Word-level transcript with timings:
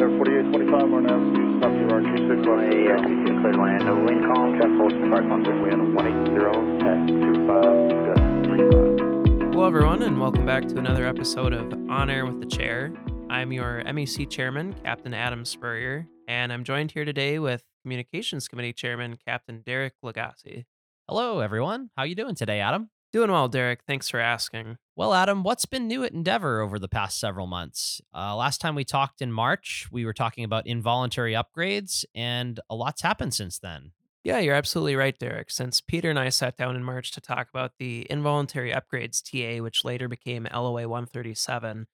Air 0.00 0.08
4825, 0.10 0.90
we're 0.90 1.00
now 1.00 1.18
stop 1.58 1.72
to 1.72 1.78
RG6 1.90 2.44
Hey, 2.70 2.86
uh, 2.86 2.98
RTC 3.02 3.40
clear 3.40 3.52
to 3.52 3.60
land. 3.60 3.84
No 3.84 3.96
wind 3.96 4.24
calm, 4.26 4.54
check 4.54 4.70
hold, 4.78 4.92
fire 5.10 5.26
contact 5.26 5.60
wind 5.60 5.92
180, 5.92 6.78
tech 6.78 6.98
25, 7.08 9.52
Hello, 9.52 9.66
everyone, 9.66 10.04
and 10.04 10.20
welcome 10.20 10.46
back 10.46 10.68
to 10.68 10.78
another 10.78 11.04
episode 11.04 11.52
of 11.52 11.72
On 11.90 12.10
Air 12.10 12.26
with 12.26 12.38
the 12.38 12.46
Chair. 12.46 12.92
I'm 13.28 13.50
your 13.50 13.82
MEC 13.86 14.30
chairman, 14.30 14.72
Captain 14.84 15.12
Adam 15.12 15.44
Spurrier, 15.44 16.06
and 16.28 16.52
I'm 16.52 16.62
joined 16.62 16.92
here 16.92 17.04
today 17.04 17.40
with 17.40 17.64
Communications 17.82 18.46
Committee 18.46 18.72
Chairman, 18.72 19.18
Captain 19.26 19.62
Derek 19.66 19.94
Lagasse. 20.04 20.64
Hello, 21.08 21.40
everyone. 21.40 21.90
How 21.96 22.04
are 22.04 22.06
you 22.06 22.14
doing 22.14 22.36
today, 22.36 22.60
Adam? 22.60 22.88
Doing 23.12 23.30
well, 23.30 23.48
Derek. 23.48 23.80
Thanks 23.86 24.10
for 24.10 24.20
asking. 24.20 24.76
Well, 24.94 25.14
Adam, 25.14 25.42
what's 25.42 25.64
been 25.64 25.88
new 25.88 26.04
at 26.04 26.12
Endeavor 26.12 26.60
over 26.60 26.78
the 26.78 26.88
past 26.88 27.18
several 27.18 27.46
months? 27.46 28.02
Uh, 28.14 28.36
last 28.36 28.60
time 28.60 28.74
we 28.74 28.84
talked 28.84 29.22
in 29.22 29.32
March, 29.32 29.88
we 29.90 30.04
were 30.04 30.12
talking 30.12 30.44
about 30.44 30.66
involuntary 30.66 31.32
upgrades, 31.32 32.04
and 32.14 32.60
a 32.68 32.74
lot's 32.74 33.00
happened 33.00 33.32
since 33.32 33.58
then. 33.58 33.92
Yeah, 34.24 34.40
you're 34.40 34.54
absolutely 34.54 34.94
right, 34.94 35.18
Derek. 35.18 35.50
Since 35.50 35.80
Peter 35.80 36.10
and 36.10 36.18
I 36.18 36.28
sat 36.28 36.58
down 36.58 36.76
in 36.76 36.84
March 36.84 37.12
to 37.12 37.20
talk 37.20 37.48
about 37.48 37.72
the 37.78 38.06
involuntary 38.10 38.72
upgrades 38.72 39.22
TA, 39.22 39.62
which 39.62 39.86
later 39.86 40.06
became 40.06 40.46
LOA 40.52 40.86
137, 40.86 41.86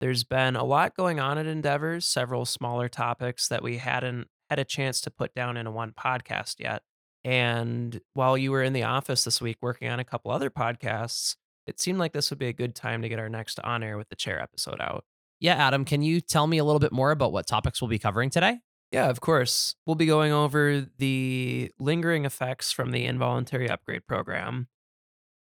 there's 0.00 0.24
been 0.24 0.56
a 0.56 0.64
lot 0.64 0.96
going 0.96 1.20
on 1.20 1.36
at 1.36 1.46
Endeavor, 1.46 2.00
several 2.00 2.46
smaller 2.46 2.88
topics 2.88 3.46
that 3.48 3.62
we 3.62 3.76
hadn't 3.76 4.28
had 4.48 4.58
a 4.58 4.64
chance 4.64 5.02
to 5.02 5.10
put 5.10 5.34
down 5.34 5.58
in 5.58 5.66
a 5.66 5.70
one 5.70 5.92
podcast 5.92 6.60
yet. 6.60 6.82
And 7.24 8.00
while 8.14 8.36
you 8.36 8.50
were 8.50 8.62
in 8.62 8.72
the 8.72 8.82
office 8.82 9.24
this 9.24 9.40
week 9.40 9.58
working 9.60 9.88
on 9.88 10.00
a 10.00 10.04
couple 10.04 10.30
other 10.30 10.50
podcasts, 10.50 11.36
it 11.66 11.80
seemed 11.80 11.98
like 11.98 12.12
this 12.12 12.30
would 12.30 12.38
be 12.38 12.48
a 12.48 12.52
good 12.52 12.74
time 12.74 13.02
to 13.02 13.08
get 13.08 13.18
our 13.18 13.28
next 13.28 13.60
on 13.60 13.82
air 13.82 13.96
with 13.96 14.08
the 14.08 14.16
chair 14.16 14.40
episode 14.40 14.80
out. 14.80 15.04
Yeah, 15.40 15.54
Adam, 15.54 15.84
can 15.84 16.02
you 16.02 16.20
tell 16.20 16.46
me 16.46 16.58
a 16.58 16.64
little 16.64 16.80
bit 16.80 16.92
more 16.92 17.10
about 17.10 17.32
what 17.32 17.46
topics 17.46 17.80
we'll 17.80 17.88
be 17.88 17.98
covering 17.98 18.30
today? 18.30 18.60
Yeah, 18.92 19.08
of 19.08 19.20
course. 19.20 19.74
We'll 19.86 19.96
be 19.96 20.06
going 20.06 20.32
over 20.32 20.86
the 20.98 21.72
lingering 21.78 22.24
effects 22.24 22.72
from 22.72 22.90
the 22.90 23.06
involuntary 23.06 23.70
upgrade 23.70 24.06
program, 24.06 24.68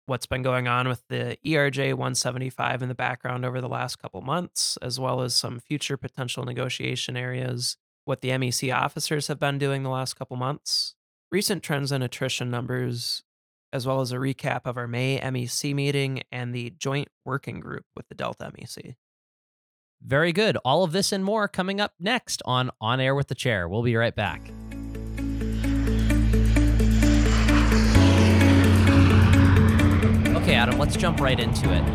what's 0.06 0.26
been 0.26 0.44
going 0.44 0.68
on 0.68 0.88
with 0.88 1.04
the 1.08 1.38
ERJ 1.46 1.94
175 1.94 2.82
in 2.82 2.90
the 2.90 2.96
background 2.96 3.46
over 3.46 3.62
the 3.62 3.70
last 3.70 3.98
couple 3.98 4.22
months, 4.22 4.78
as 4.82 5.00
well 5.00 5.22
as 5.22 5.34
some 5.34 5.60
future 5.60 5.96
potential 5.96 6.44
negotiation 6.44 7.16
areas, 7.16 7.78
what 8.04 8.22
the 8.22 8.30
MEC 8.30 8.76
officers 8.76 9.28
have 9.28 9.40
been 9.40 9.58
doing 9.58 9.84
the 9.84 9.90
last 9.90 10.16
couple 10.16 10.36
months, 10.36 10.96
recent 11.32 11.64
trends 11.64 11.92
in 11.92 12.02
attrition 12.02 12.50
numbers, 12.50 13.24
as 13.74 13.86
well 13.86 14.02
as 14.02 14.12
a 14.12 14.16
recap 14.16 14.62
of 14.66 14.78
our 14.78 14.88
May 14.88 15.20
MEC 15.20 15.74
meeting 15.74 16.24
and 16.32 16.54
the 16.54 16.74
joint 16.78 17.10
working 17.26 17.60
group 17.60 17.86
with 17.96 18.08
the 18.08 18.16
Delta 18.16 18.52
MEC. 18.58 18.96
Very 20.02 20.32
good. 20.32 20.58
All 20.64 20.84
of 20.84 20.92
this 20.92 21.12
and 21.12 21.24
more 21.24 21.48
coming 21.48 21.82
up 21.82 21.94
next 22.00 22.42
on 22.46 22.70
On 22.80 23.00
Air 23.00 23.16
with 23.16 23.28
the 23.28 23.36
Chair. 23.36 23.68
We'll 23.68 23.84
be 23.84 23.96
right 23.96 24.16
back. 24.16 24.42
Okay, 30.36 30.56
Adam, 30.56 30.78
let's 30.78 30.96
jump 30.96 31.20
right 31.20 31.40
into 31.40 31.74
it. 31.74 31.86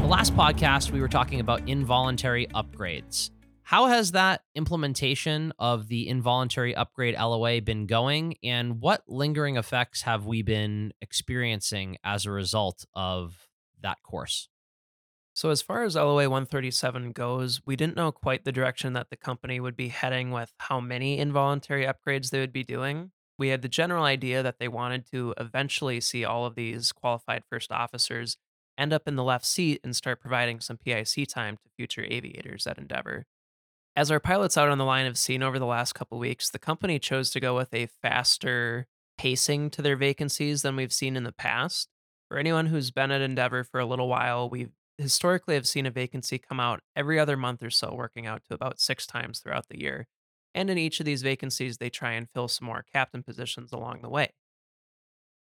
The 0.00 0.08
last 0.08 0.34
podcast, 0.34 0.90
we 0.90 1.00
were 1.00 1.08
talking 1.08 1.38
about 1.38 1.68
involuntary 1.68 2.46
upgrades. 2.48 3.30
How 3.70 3.86
has 3.86 4.10
that 4.10 4.42
implementation 4.56 5.52
of 5.56 5.86
the 5.86 6.08
involuntary 6.08 6.74
upgrade 6.74 7.14
LOA 7.14 7.60
been 7.60 7.86
going, 7.86 8.34
and 8.42 8.80
what 8.80 9.04
lingering 9.06 9.56
effects 9.56 10.02
have 10.02 10.26
we 10.26 10.42
been 10.42 10.92
experiencing 11.00 11.96
as 12.02 12.26
a 12.26 12.32
result 12.32 12.84
of 12.96 13.46
that 13.80 14.02
course? 14.02 14.48
So, 15.34 15.50
as 15.50 15.62
far 15.62 15.84
as 15.84 15.94
LOA 15.94 16.28
137 16.28 17.12
goes, 17.12 17.60
we 17.64 17.76
didn't 17.76 17.94
know 17.94 18.10
quite 18.10 18.44
the 18.44 18.50
direction 18.50 18.92
that 18.94 19.08
the 19.08 19.16
company 19.16 19.60
would 19.60 19.76
be 19.76 19.86
heading 19.86 20.32
with 20.32 20.52
how 20.58 20.80
many 20.80 21.20
involuntary 21.20 21.86
upgrades 21.86 22.30
they 22.30 22.40
would 22.40 22.52
be 22.52 22.64
doing. 22.64 23.12
We 23.38 23.50
had 23.50 23.62
the 23.62 23.68
general 23.68 24.02
idea 24.02 24.42
that 24.42 24.58
they 24.58 24.66
wanted 24.66 25.06
to 25.12 25.32
eventually 25.38 26.00
see 26.00 26.24
all 26.24 26.44
of 26.44 26.56
these 26.56 26.90
qualified 26.90 27.44
first 27.48 27.70
officers 27.70 28.36
end 28.76 28.92
up 28.92 29.06
in 29.06 29.14
the 29.14 29.22
left 29.22 29.46
seat 29.46 29.80
and 29.84 29.94
start 29.94 30.20
providing 30.20 30.58
some 30.58 30.76
PIC 30.76 31.28
time 31.28 31.56
to 31.58 31.70
future 31.76 32.04
aviators 32.10 32.66
at 32.66 32.76
Endeavor. 32.76 33.26
As 34.00 34.10
our 34.10 34.18
pilots 34.18 34.56
out 34.56 34.70
on 34.70 34.78
the 34.78 34.84
line 34.86 35.04
have 35.04 35.18
seen 35.18 35.42
over 35.42 35.58
the 35.58 35.66
last 35.66 35.92
couple 35.92 36.18
weeks, 36.18 36.48
the 36.48 36.58
company 36.58 36.98
chose 36.98 37.28
to 37.32 37.38
go 37.38 37.54
with 37.54 37.74
a 37.74 37.84
faster 37.84 38.86
pacing 39.18 39.68
to 39.72 39.82
their 39.82 39.94
vacancies 39.94 40.62
than 40.62 40.74
we've 40.74 40.90
seen 40.90 41.16
in 41.16 41.24
the 41.24 41.32
past. 41.32 41.90
For 42.26 42.38
anyone 42.38 42.64
who's 42.64 42.90
been 42.90 43.10
at 43.10 43.20
Endeavor 43.20 43.62
for 43.62 43.78
a 43.78 43.84
little 43.84 44.08
while, 44.08 44.48
we've 44.48 44.72
historically 44.96 45.54
have 45.54 45.68
seen 45.68 45.84
a 45.84 45.90
vacancy 45.90 46.38
come 46.38 46.58
out 46.58 46.80
every 46.96 47.18
other 47.18 47.36
month 47.36 47.62
or 47.62 47.68
so, 47.68 47.92
working 47.94 48.26
out 48.26 48.42
to 48.48 48.54
about 48.54 48.80
six 48.80 49.06
times 49.06 49.40
throughout 49.40 49.68
the 49.68 49.78
year. 49.78 50.08
And 50.54 50.70
in 50.70 50.78
each 50.78 50.98
of 51.00 51.04
these 51.04 51.20
vacancies, 51.20 51.76
they 51.76 51.90
try 51.90 52.12
and 52.12 52.26
fill 52.26 52.48
some 52.48 52.68
more 52.68 52.86
captain 52.90 53.22
positions 53.22 53.70
along 53.70 54.00
the 54.00 54.08
way. 54.08 54.30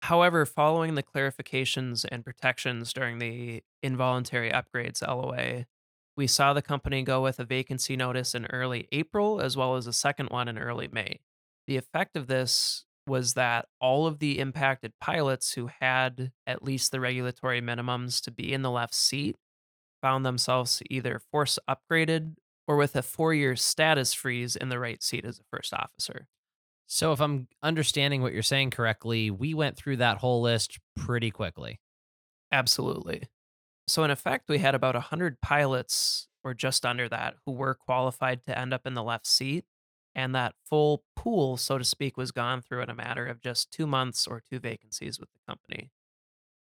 However, 0.00 0.47
following 0.47 0.95
the 0.95 1.03
clarifications 1.03 2.06
and 2.11 2.25
protections 2.25 2.95
during 2.95 3.19
the 3.19 3.65
involuntary 3.83 4.50
upgrades 4.50 5.06
LOA, 5.06 5.66
we 6.16 6.27
saw 6.27 6.53
the 6.53 6.62
company 6.62 7.03
go 7.03 7.22
with 7.22 7.38
a 7.38 7.44
vacancy 7.44 7.97
notice 7.97 8.34
in 8.34 8.47
early 8.47 8.88
April 8.93 9.41
as 9.41 9.56
well 9.56 9.77
as 9.77 9.87
a 9.87 9.93
second 9.93 10.31
one 10.31 10.49
in 10.49 10.59
early 10.59 10.88
May. 10.88 11.21
The 11.66 11.77
effect 11.77 12.16
of 12.16 12.27
this 12.27 12.84
was 13.06 13.34
that 13.34 13.66
all 13.81 14.06
of 14.06 14.19
the 14.19 14.38
impacted 14.38 14.93
pilots 15.00 15.53
who 15.53 15.69
had 15.81 16.32
at 16.47 16.62
least 16.62 16.91
the 16.91 17.00
regulatory 17.00 17.60
minimums 17.60 18.21
to 18.25 18.31
be 18.31 18.53
in 18.53 18.62
the 18.62 18.71
left 18.71 18.94
seat 18.94 19.37
found 20.03 20.25
themselves 20.25 20.82
either 20.91 21.21
force 21.31 21.59
upgraded 21.69 22.34
or 22.69 22.77
with 22.77 22.97
a 22.97 23.03
four 23.03 23.34
year 23.34 23.56
status 23.56 24.12
freeze 24.12 24.56
in 24.56 24.69
the 24.69 24.78
right 24.78 25.03
seat 25.03 25.25
as 25.25 25.38
a 25.38 25.44
first 25.50 25.72
officer. 25.72 26.27
So, 26.87 27.12
if 27.12 27.21
I'm 27.21 27.48
understanding 27.62 28.22
what 28.22 28.33
you're 28.33 28.43
saying 28.43 28.71
correctly, 28.71 29.31
we 29.31 29.54
went 29.54 29.77
through 29.77 29.97
that 29.98 30.19
whole 30.19 30.41
list 30.43 30.78
pretty 30.97 31.31
quickly. 31.31 31.81
Absolutely. 32.53 33.28
So, 33.88 34.02
in 34.04 34.10
effect, 34.10 34.48
we 34.48 34.58
had 34.58 34.74
about 34.74 34.94
100 34.94 35.41
pilots 35.41 36.28
or 36.42 36.54
just 36.54 36.86
under 36.86 37.08
that 37.08 37.34
who 37.44 37.52
were 37.52 37.74
qualified 37.74 38.44
to 38.47 38.58
end 38.58 38.72
up 38.72 38.86
in 38.86 38.94
the 38.94 39.02
left 39.02 39.26
seat. 39.26 39.64
And 40.14 40.34
that 40.34 40.54
full 40.64 41.04
pool, 41.14 41.56
so 41.58 41.76
to 41.76 41.84
speak, 41.84 42.16
was 42.16 42.32
gone 42.32 42.62
through 42.62 42.82
in 42.82 42.88
a 42.88 42.94
matter 42.94 43.26
of 43.26 43.41
just 43.41 43.70
two 43.70 43.86
months 43.86 44.26
or 44.26 44.41
two 44.41 44.58
vacancies 44.58 45.20
with 45.20 45.28
the 45.32 45.41
company. 45.47 45.91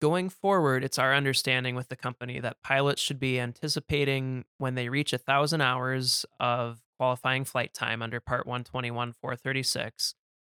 Going 0.02 0.30
forward, 0.30 0.84
it's 0.84 0.98
our 0.98 1.14
understanding 1.14 1.76
with 1.76 1.90
the 1.90 1.96
company 1.96 2.40
that 2.40 2.62
pilots 2.64 3.02
should 3.02 3.20
be 3.20 3.40
anticipating 3.40 4.46
when 4.58 4.76
they 4.76 4.90
reach 4.90 5.14
a 5.14 5.18
thousand 5.18 5.62
hours 5.62 6.26
of 6.40 6.80
qualifying 6.98 7.46
flight 7.46 7.74
time 7.74 8.02
under 8.02 8.20
Part 8.20 8.48
121 8.48 9.14
436 9.14 10.16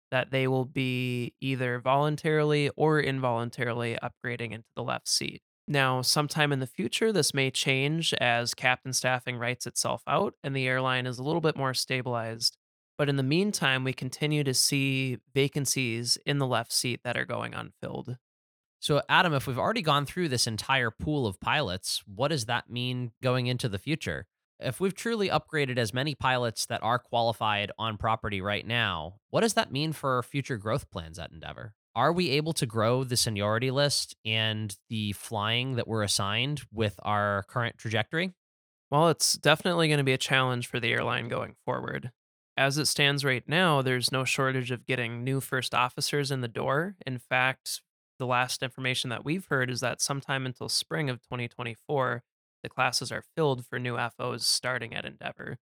that 0.10 0.32
they 0.32 0.48
will 0.48 0.66
be 0.66 1.34
either 1.40 1.80
voluntarily 1.80 2.70
or 2.76 3.00
involuntarily 3.00 3.98
upgrading 4.04 4.52
into 4.52 4.68
the 4.76 4.84
left 4.84 5.08
seat. 5.08 5.42
Now, 5.68 6.02
sometime 6.02 6.52
in 6.52 6.60
the 6.60 6.68
future, 6.68 7.12
this 7.12 7.34
may 7.34 7.52
change 7.52 8.14
as 8.16 8.54
captain 8.54 8.94
staffing 8.94 9.38
writes 9.38 9.66
itself 9.68 10.04
out 10.08 10.34
and 10.44 10.56
the 10.56 10.68
airline 10.68 11.06
is 11.06 11.20
a 11.20 11.24
little 11.24 11.42
bit 11.42 11.56
more 11.56 11.74
stabilized. 11.74 12.58
But 12.98 13.10
in 13.10 13.16
the 13.16 13.24
meantime, 13.24 13.84
we 13.84 13.94
continue 13.94 14.44
to 14.44 14.54
see 14.54 15.18
vacancies 15.34 16.18
in 16.26 16.40
the 16.40 16.48
left 16.48 16.72
seat 16.72 17.02
that 17.04 17.18
are 17.18 17.26
going 17.26 17.54
unfilled. 17.54 18.18
So, 18.80 19.02
Adam, 19.08 19.34
if 19.34 19.48
we've 19.48 19.60
already 19.60 19.84
gone 19.84 20.06
through 20.06 20.30
this 20.30 20.48
entire 20.48 20.92
pool 20.92 21.28
of 21.28 21.40
pilots, 21.40 22.04
what 22.06 22.30
does 22.30 22.46
that 22.46 22.70
mean 22.70 23.12
going 23.22 23.48
into 23.48 23.70
the 23.70 23.78
future? 23.78 24.26
If 24.60 24.80
we've 24.80 24.94
truly 24.94 25.30
upgraded 25.30 25.78
as 25.78 25.94
many 25.94 26.14
pilots 26.16 26.66
that 26.68 26.84
are 26.84 27.00
qualified 27.00 27.72
on 27.80 27.98
property 27.98 28.42
right 28.42 28.66
now, 28.66 29.16
what 29.30 29.42
does 29.42 29.54
that 29.54 29.72
mean 29.72 29.94
for 29.94 30.16
our 30.16 30.24
future 30.24 30.58
growth 30.58 30.90
plans 30.92 31.18
at 31.18 31.32
Endeavor? 31.32 31.74
Are 31.96 32.14
we 32.14 32.30
able 32.32 32.54
to 32.54 32.66
grow 32.66 33.04
the 33.04 33.18
seniority 33.18 33.70
list 33.70 34.16
and 34.24 34.76
the 34.90 35.12
flying 35.14 35.76
that 35.76 35.88
we're 35.88 36.04
assigned 36.04 36.62
with 36.72 36.98
our 37.04 37.44
current 37.50 37.78
trajectory? 37.78 38.32
Well, 38.90 39.10
it's 39.10 39.34
definitely 39.34 39.88
going 39.88 39.98
to 39.98 40.04
be 40.04 40.14
a 40.14 40.18
challenge 40.18 40.68
for 40.68 40.80
the 40.80 40.92
airline 40.92 41.28
going 41.28 41.56
forward. 41.66 42.12
As 42.58 42.78
it 42.78 42.86
stands 42.86 43.26
right 43.26 43.44
now, 43.48 43.82
there's 43.82 44.12
no 44.12 44.24
shortage 44.24 44.72
of 44.72 44.86
getting 44.86 45.24
new 45.24 45.42
first 45.42 45.74
officers 45.74 46.32
in 46.32 46.42
the 46.42 46.48
door. 46.48 46.96
In 47.06 47.18
fact, 47.18 47.82
the 48.20 48.26
last 48.26 48.62
information 48.62 49.10
that 49.10 49.26
we've 49.26 49.46
heard 49.46 49.70
is 49.70 49.80
that 49.80 50.02
sometime 50.02 50.46
until 50.46 50.70
spring 50.70 51.10
of 51.10 51.22
2024, 51.24 52.24
the 52.64 52.70
classes 52.70 53.12
are 53.12 53.24
filled 53.36 53.66
for 53.66 53.80
new 53.80 53.98
FOs 53.98 54.46
starting 54.46 54.94
at 54.94 55.06
Endeavor. 55.06 55.58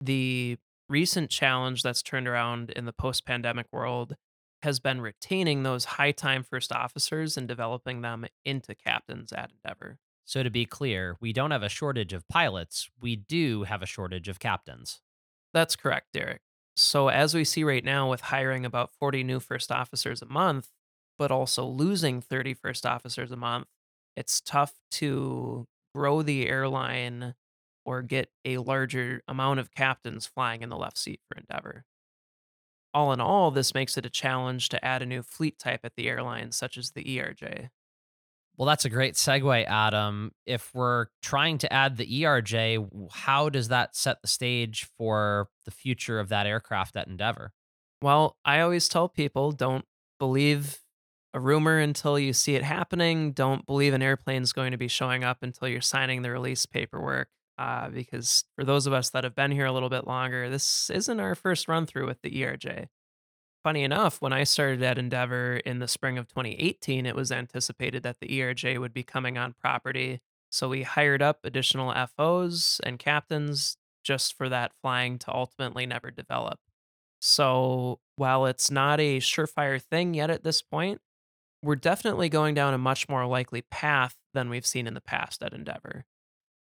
The 0.00 0.58
recent 0.88 1.30
challenge 1.30 1.82
that's 1.82 2.02
turned 2.02 2.28
around 2.28 2.70
in 2.70 2.84
the 2.84 2.92
post 2.92 3.26
pandemic 3.26 3.66
world 3.72 4.14
has 4.62 4.80
been 4.80 5.00
retaining 5.00 5.62
those 5.62 5.84
high 5.84 6.12
time 6.12 6.42
first 6.42 6.72
officers 6.72 7.36
and 7.36 7.46
developing 7.46 8.02
them 8.02 8.26
into 8.44 8.74
captains 8.74 9.32
at 9.32 9.50
Endeavor. 9.50 9.98
So, 10.24 10.42
to 10.42 10.50
be 10.50 10.66
clear, 10.66 11.16
we 11.20 11.32
don't 11.32 11.52
have 11.52 11.62
a 11.62 11.68
shortage 11.68 12.12
of 12.12 12.28
pilots, 12.28 12.90
we 13.00 13.16
do 13.16 13.64
have 13.64 13.82
a 13.82 13.86
shortage 13.86 14.28
of 14.28 14.38
captains. 14.38 15.00
That's 15.54 15.76
correct, 15.76 16.08
Derek. 16.12 16.42
So, 16.76 17.08
as 17.08 17.34
we 17.34 17.44
see 17.44 17.64
right 17.64 17.84
now, 17.84 18.10
with 18.10 18.20
hiring 18.20 18.64
about 18.64 18.92
40 18.92 19.24
new 19.24 19.40
first 19.40 19.72
officers 19.72 20.22
a 20.22 20.26
month, 20.26 20.68
but 21.18 21.30
also 21.30 21.64
losing 21.64 22.20
30 22.20 22.54
first 22.54 22.86
officers 22.86 23.32
a 23.32 23.36
month, 23.36 23.66
it's 24.16 24.40
tough 24.40 24.74
to 24.92 25.66
grow 25.94 26.22
the 26.22 26.48
airline 26.48 27.34
or 27.84 28.02
get 28.02 28.28
a 28.44 28.58
larger 28.58 29.22
amount 29.26 29.60
of 29.60 29.70
captains 29.70 30.26
flying 30.26 30.62
in 30.62 30.68
the 30.68 30.76
left 30.76 30.98
seat 30.98 31.20
for 31.26 31.38
Endeavor. 31.38 31.84
All 32.94 33.12
in 33.12 33.20
all, 33.20 33.50
this 33.50 33.74
makes 33.74 33.96
it 33.96 34.06
a 34.06 34.10
challenge 34.10 34.68
to 34.70 34.84
add 34.84 35.02
a 35.02 35.06
new 35.06 35.22
fleet 35.22 35.58
type 35.58 35.80
at 35.84 35.94
the 35.96 36.08
airline, 36.08 36.52
such 36.52 36.78
as 36.78 36.92
the 36.92 37.04
ERJ. 37.04 37.68
Well, 38.56 38.66
that's 38.66 38.84
a 38.84 38.90
great 38.90 39.14
segue, 39.14 39.66
Adam. 39.66 40.32
If 40.44 40.74
we're 40.74 41.06
trying 41.22 41.58
to 41.58 41.72
add 41.72 41.96
the 41.96 42.22
ERJ, 42.22 43.10
how 43.12 43.48
does 43.50 43.68
that 43.68 43.94
set 43.94 44.20
the 44.20 44.26
stage 44.26 44.88
for 44.98 45.48
the 45.64 45.70
future 45.70 46.18
of 46.18 46.28
that 46.30 46.46
aircraft 46.46 46.96
at 46.96 47.06
Endeavor? 47.06 47.52
Well, 48.02 48.36
I 48.44 48.60
always 48.60 48.88
tell 48.88 49.08
people 49.08 49.52
don't 49.52 49.84
believe 50.18 50.80
a 51.34 51.40
rumor 51.40 51.78
until 51.78 52.18
you 52.18 52.32
see 52.32 52.56
it 52.56 52.64
happening. 52.64 53.32
Don't 53.32 53.64
believe 53.64 53.94
an 53.94 54.02
airplane's 54.02 54.52
going 54.52 54.72
to 54.72 54.78
be 54.78 54.88
showing 54.88 55.22
up 55.22 55.38
until 55.42 55.68
you're 55.68 55.80
signing 55.80 56.22
the 56.22 56.30
release 56.30 56.66
paperwork. 56.66 57.28
Uh, 57.58 57.88
because 57.90 58.44
for 58.54 58.64
those 58.64 58.86
of 58.86 58.92
us 58.92 59.10
that 59.10 59.24
have 59.24 59.34
been 59.34 59.50
here 59.50 59.66
a 59.66 59.72
little 59.72 59.88
bit 59.88 60.06
longer, 60.06 60.48
this 60.48 60.90
isn't 60.90 61.18
our 61.18 61.34
first 61.34 61.66
run 61.66 61.86
through 61.86 62.06
with 62.06 62.22
the 62.22 62.30
ERJ. 62.30 62.86
Funny 63.64 63.82
enough, 63.82 64.22
when 64.22 64.32
I 64.32 64.44
started 64.44 64.82
at 64.84 64.98
Endeavor 64.98 65.56
in 65.56 65.80
the 65.80 65.88
spring 65.88 66.16
of 66.16 66.28
2018, 66.28 67.04
it 67.04 67.16
was 67.16 67.32
anticipated 67.32 68.04
that 68.04 68.20
the 68.20 68.28
ERJ 68.28 68.78
would 68.78 68.94
be 68.94 69.02
coming 69.02 69.36
on 69.36 69.56
property. 69.60 70.20
So 70.50 70.68
we 70.68 70.84
hired 70.84 71.20
up 71.20 71.40
additional 71.42 71.92
FOs 72.16 72.80
and 72.84 72.98
captains 72.98 73.76
just 74.04 74.34
for 74.34 74.48
that 74.48 74.72
flying 74.80 75.18
to 75.18 75.34
ultimately 75.34 75.84
never 75.84 76.12
develop. 76.12 76.60
So 77.20 77.98
while 78.14 78.46
it's 78.46 78.70
not 78.70 79.00
a 79.00 79.18
surefire 79.18 79.82
thing 79.82 80.14
yet 80.14 80.30
at 80.30 80.44
this 80.44 80.62
point, 80.62 81.00
we're 81.60 81.74
definitely 81.74 82.28
going 82.28 82.54
down 82.54 82.72
a 82.72 82.78
much 82.78 83.08
more 83.08 83.26
likely 83.26 83.62
path 83.62 84.16
than 84.32 84.48
we've 84.48 84.64
seen 84.64 84.86
in 84.86 84.94
the 84.94 85.00
past 85.00 85.42
at 85.42 85.52
Endeavor. 85.52 86.04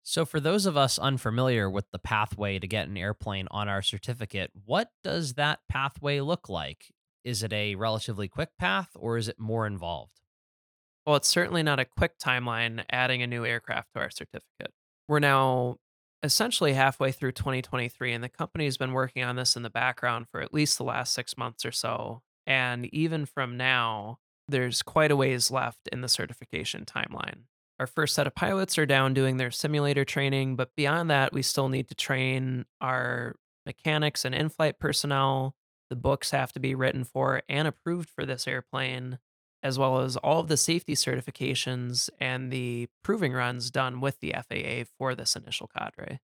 So, 0.06 0.26
for 0.26 0.38
those 0.38 0.66
of 0.66 0.76
us 0.76 0.98
unfamiliar 0.98 1.68
with 1.68 1.90
the 1.90 1.98
pathway 1.98 2.58
to 2.58 2.68
get 2.68 2.88
an 2.88 2.96
airplane 2.98 3.48
on 3.50 3.70
our 3.70 3.80
certificate, 3.80 4.50
what 4.66 4.90
does 5.02 5.34
that 5.34 5.60
pathway 5.66 6.20
look 6.20 6.50
like? 6.50 6.92
Is 7.24 7.42
it 7.42 7.54
a 7.54 7.74
relatively 7.74 8.28
quick 8.28 8.50
path 8.58 8.90
or 8.94 9.16
is 9.16 9.28
it 9.28 9.40
more 9.40 9.66
involved? 9.66 10.20
Well, 11.06 11.16
it's 11.16 11.28
certainly 11.28 11.62
not 11.62 11.80
a 11.80 11.86
quick 11.86 12.18
timeline 12.18 12.84
adding 12.90 13.22
a 13.22 13.26
new 13.26 13.46
aircraft 13.46 13.94
to 13.94 14.00
our 14.00 14.10
certificate. 14.10 14.74
We're 15.08 15.20
now 15.20 15.76
essentially 16.22 16.74
halfway 16.74 17.10
through 17.10 17.32
2023, 17.32 18.12
and 18.12 18.22
the 18.22 18.28
company's 18.28 18.76
been 18.76 18.92
working 18.92 19.24
on 19.24 19.36
this 19.36 19.56
in 19.56 19.62
the 19.62 19.70
background 19.70 20.26
for 20.30 20.42
at 20.42 20.52
least 20.52 20.76
the 20.76 20.84
last 20.84 21.14
six 21.14 21.38
months 21.38 21.64
or 21.64 21.72
so. 21.72 22.20
And 22.46 22.92
even 22.92 23.24
from 23.24 23.56
now, 23.56 24.18
there's 24.48 24.82
quite 24.82 25.10
a 25.10 25.16
ways 25.16 25.50
left 25.50 25.88
in 25.90 26.02
the 26.02 26.08
certification 26.10 26.84
timeline. 26.84 27.44
Our 27.80 27.86
first 27.86 28.14
set 28.14 28.26
of 28.26 28.34
pilots 28.34 28.78
are 28.78 28.86
down 28.86 29.14
doing 29.14 29.36
their 29.36 29.50
simulator 29.50 30.04
training, 30.04 30.56
but 30.56 30.74
beyond 30.76 31.10
that, 31.10 31.32
we 31.32 31.42
still 31.42 31.68
need 31.68 31.88
to 31.88 31.94
train 31.94 32.66
our 32.80 33.34
mechanics 33.66 34.24
and 34.24 34.34
in 34.34 34.48
flight 34.48 34.78
personnel. 34.78 35.56
The 35.90 35.96
books 35.96 36.30
have 36.30 36.52
to 36.52 36.60
be 36.60 36.74
written 36.74 37.04
for 37.04 37.42
and 37.48 37.66
approved 37.66 38.08
for 38.08 38.24
this 38.24 38.46
airplane 38.46 39.18
as 39.64 39.78
well 39.78 40.00
as 40.00 40.16
all 40.18 40.40
of 40.40 40.48
the 40.48 40.58
safety 40.58 40.94
certifications 40.94 42.10
and 42.20 42.52
the 42.52 42.86
proving 43.02 43.32
runs 43.32 43.70
done 43.70 44.00
with 44.00 44.20
the 44.20 44.32
FAA 44.32 44.84
for 44.98 45.14
this 45.14 45.34
initial 45.34 45.66
cadre. 45.66 46.20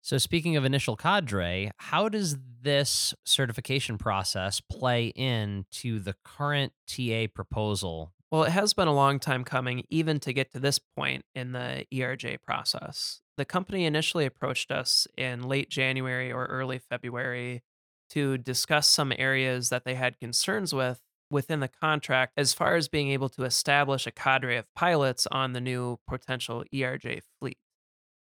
So, 0.00 0.16
speaking 0.16 0.56
of 0.56 0.64
initial 0.64 0.96
cadre, 0.96 1.70
how 1.76 2.08
does 2.08 2.38
this 2.62 3.14
certification 3.26 3.98
process 3.98 4.60
play 4.60 5.08
into 5.08 5.98
the 5.98 6.14
current 6.24 6.72
TA 6.86 7.26
proposal? 7.32 8.14
Well, 8.30 8.44
it 8.44 8.50
has 8.50 8.74
been 8.74 8.88
a 8.88 8.94
long 8.94 9.20
time 9.20 9.42
coming, 9.42 9.84
even 9.88 10.20
to 10.20 10.34
get 10.34 10.52
to 10.52 10.60
this 10.60 10.78
point 10.78 11.24
in 11.34 11.52
the 11.52 11.86
ERJ 11.92 12.42
process. 12.42 13.20
The 13.38 13.46
company 13.46 13.86
initially 13.86 14.26
approached 14.26 14.70
us 14.70 15.06
in 15.16 15.48
late 15.48 15.70
January 15.70 16.30
or 16.30 16.44
early 16.46 16.78
February 16.78 17.62
to 18.10 18.36
discuss 18.36 18.88
some 18.88 19.12
areas 19.16 19.70
that 19.70 19.84
they 19.84 19.94
had 19.94 20.18
concerns 20.18 20.74
with 20.74 21.00
within 21.30 21.60
the 21.60 21.68
contract 21.68 22.32
as 22.36 22.52
far 22.52 22.74
as 22.74 22.88
being 22.88 23.10
able 23.10 23.28
to 23.28 23.44
establish 23.44 24.06
a 24.06 24.10
cadre 24.10 24.56
of 24.56 24.66
pilots 24.74 25.26
on 25.30 25.52
the 25.52 25.60
new 25.60 25.98
potential 26.08 26.64
ERJ 26.72 27.20
fleet. 27.38 27.58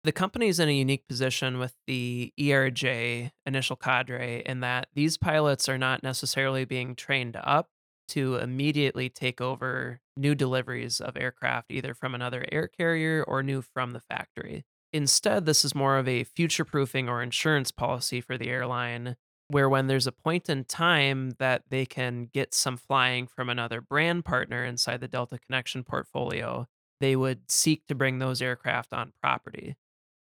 The 0.02 0.12
company 0.12 0.48
is 0.48 0.58
in 0.58 0.68
a 0.68 0.72
unique 0.72 1.06
position 1.08 1.58
with 1.58 1.74
the 1.86 2.32
ERJ 2.38 3.30
initial 3.44 3.76
cadre 3.76 4.42
in 4.46 4.60
that 4.60 4.88
these 4.94 5.18
pilots 5.18 5.68
are 5.68 5.78
not 5.78 6.02
necessarily 6.02 6.64
being 6.64 6.94
trained 6.94 7.36
up 7.36 7.68
to 8.10 8.36
immediately 8.36 9.08
take 9.08 9.40
over 9.40 10.00
new 10.16 10.34
deliveries 10.34 11.00
of 11.00 11.16
aircraft, 11.16 11.70
either 11.70 11.94
from 11.94 12.14
another 12.14 12.44
air 12.52 12.68
carrier 12.68 13.24
or 13.26 13.42
new 13.42 13.62
from 13.62 13.92
the 13.92 14.00
factory. 14.00 14.64
Instead, 14.92 15.46
this 15.46 15.64
is 15.64 15.74
more 15.74 15.98
of 15.98 16.08
a 16.08 16.24
future 16.24 16.64
proofing 16.64 17.08
or 17.08 17.22
insurance 17.22 17.70
policy 17.70 18.20
for 18.20 18.36
the 18.36 18.48
airline 18.48 19.16
where 19.48 19.68
when 19.68 19.88
there's 19.88 20.06
a 20.06 20.12
point 20.12 20.48
in 20.48 20.64
time 20.64 21.32
that 21.38 21.62
they 21.70 21.84
can 21.84 22.28
get 22.32 22.54
some 22.54 22.76
flying 22.76 23.26
from 23.26 23.48
another 23.48 23.80
brand 23.80 24.24
partner 24.24 24.64
inside 24.64 25.00
the 25.00 25.08
Delta 25.08 25.38
Connection 25.38 25.82
portfolio, 25.82 26.66
they 27.00 27.16
would 27.16 27.50
seek 27.50 27.86
to 27.88 27.94
bring 27.94 28.18
those 28.18 28.40
aircraft 28.40 28.92
on 28.92 29.12
property. 29.20 29.76